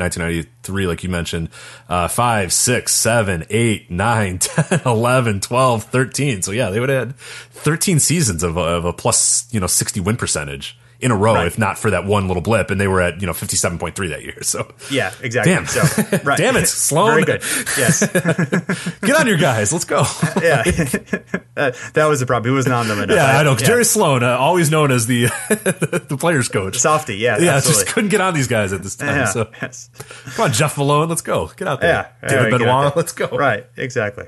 [0.62, 1.48] 1993, like you mentioned,
[1.88, 6.42] uh, five, six, seven, eight, nine, 10, 11, 12, 13.
[6.42, 10.00] So yeah, they would have had 13 seasons of, of a plus, you know, 60
[10.00, 11.46] win percentage in a row, right.
[11.46, 12.70] if not for that one little blip.
[12.70, 14.40] And they were at, you know, 57.3 that year.
[14.42, 15.52] So, yeah, exactly.
[15.52, 15.66] Damn.
[15.66, 15.80] So,
[16.24, 16.38] right.
[16.38, 17.10] Damn it, Sloan.
[17.10, 17.42] Very good.
[17.76, 18.06] Yes.
[19.00, 19.72] Get on your guys.
[19.72, 20.04] Let's go.
[20.40, 20.62] yeah.
[21.56, 22.52] Uh, that was the problem.
[22.52, 23.16] He wasn't on them enough.
[23.16, 23.52] Yeah, I, know.
[23.52, 23.66] Yeah.
[23.66, 25.26] Jerry Sloan, uh, always known as the
[26.08, 26.78] the players coach.
[26.78, 27.38] Softy, yeah.
[27.38, 27.84] Yeah, absolutely.
[27.84, 29.16] just couldn't get on these guys at this time.
[29.16, 29.90] Yeah, so, yes.
[30.36, 31.08] come on, Jeff Malone.
[31.08, 31.50] Let's go.
[31.56, 32.14] Get out there.
[32.22, 32.28] Yeah.
[32.28, 32.96] David Benoit.
[32.96, 33.26] Let's go.
[33.26, 33.66] Right.
[33.76, 34.26] Exactly.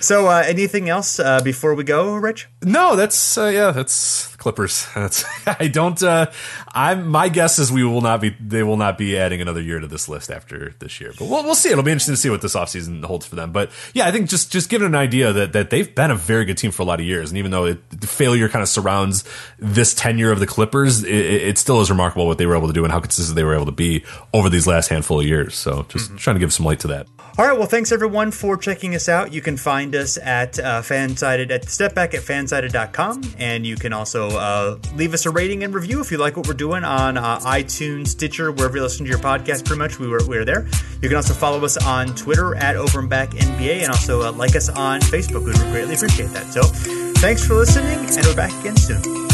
[0.00, 2.48] So, uh, anything else uh, before we go, Rich?
[2.62, 4.86] No, that's uh, yeah, that's Clippers.
[4.94, 6.02] That's I don't.
[6.02, 6.30] Uh,
[6.68, 8.30] I'm my guess is we will not be.
[8.40, 11.12] They will not be adding another year to this list after this year.
[11.18, 11.70] But we'll we'll see.
[11.70, 13.52] It'll be interesting to see what this offseason holds for them.
[13.52, 16.46] But yeah, I think just just giving an idea that that they've been a very
[16.46, 18.70] good team for a lot of years, and even though it, the failure kind of
[18.70, 19.22] surrounds
[19.58, 22.72] this tenure of the Clippers, it, it, still is remarkable what they were able to
[22.72, 25.54] do and how consistent they were able to be over these last handful of years.
[25.54, 26.16] So just mm-hmm.
[26.16, 27.06] trying to give some light to that.
[27.38, 27.56] All right.
[27.56, 29.32] Well, thanks everyone for checking us out.
[29.32, 33.22] You can find us at uh, Fansided at Step Back at fansided.com.
[33.38, 36.46] And you can also uh, leave us a rating and review if you like what
[36.46, 39.64] we're doing on uh, iTunes, Stitcher, wherever you listen to your podcast.
[39.64, 40.66] Pretty much, we were, we are there.
[41.02, 44.32] You can also follow us on Twitter at Over and Back NBA and also uh,
[44.32, 45.44] like us on Facebook.
[45.44, 46.52] We would greatly appreciate that.
[46.52, 46.62] So
[47.20, 49.27] thanks for listening, and we're back again soon.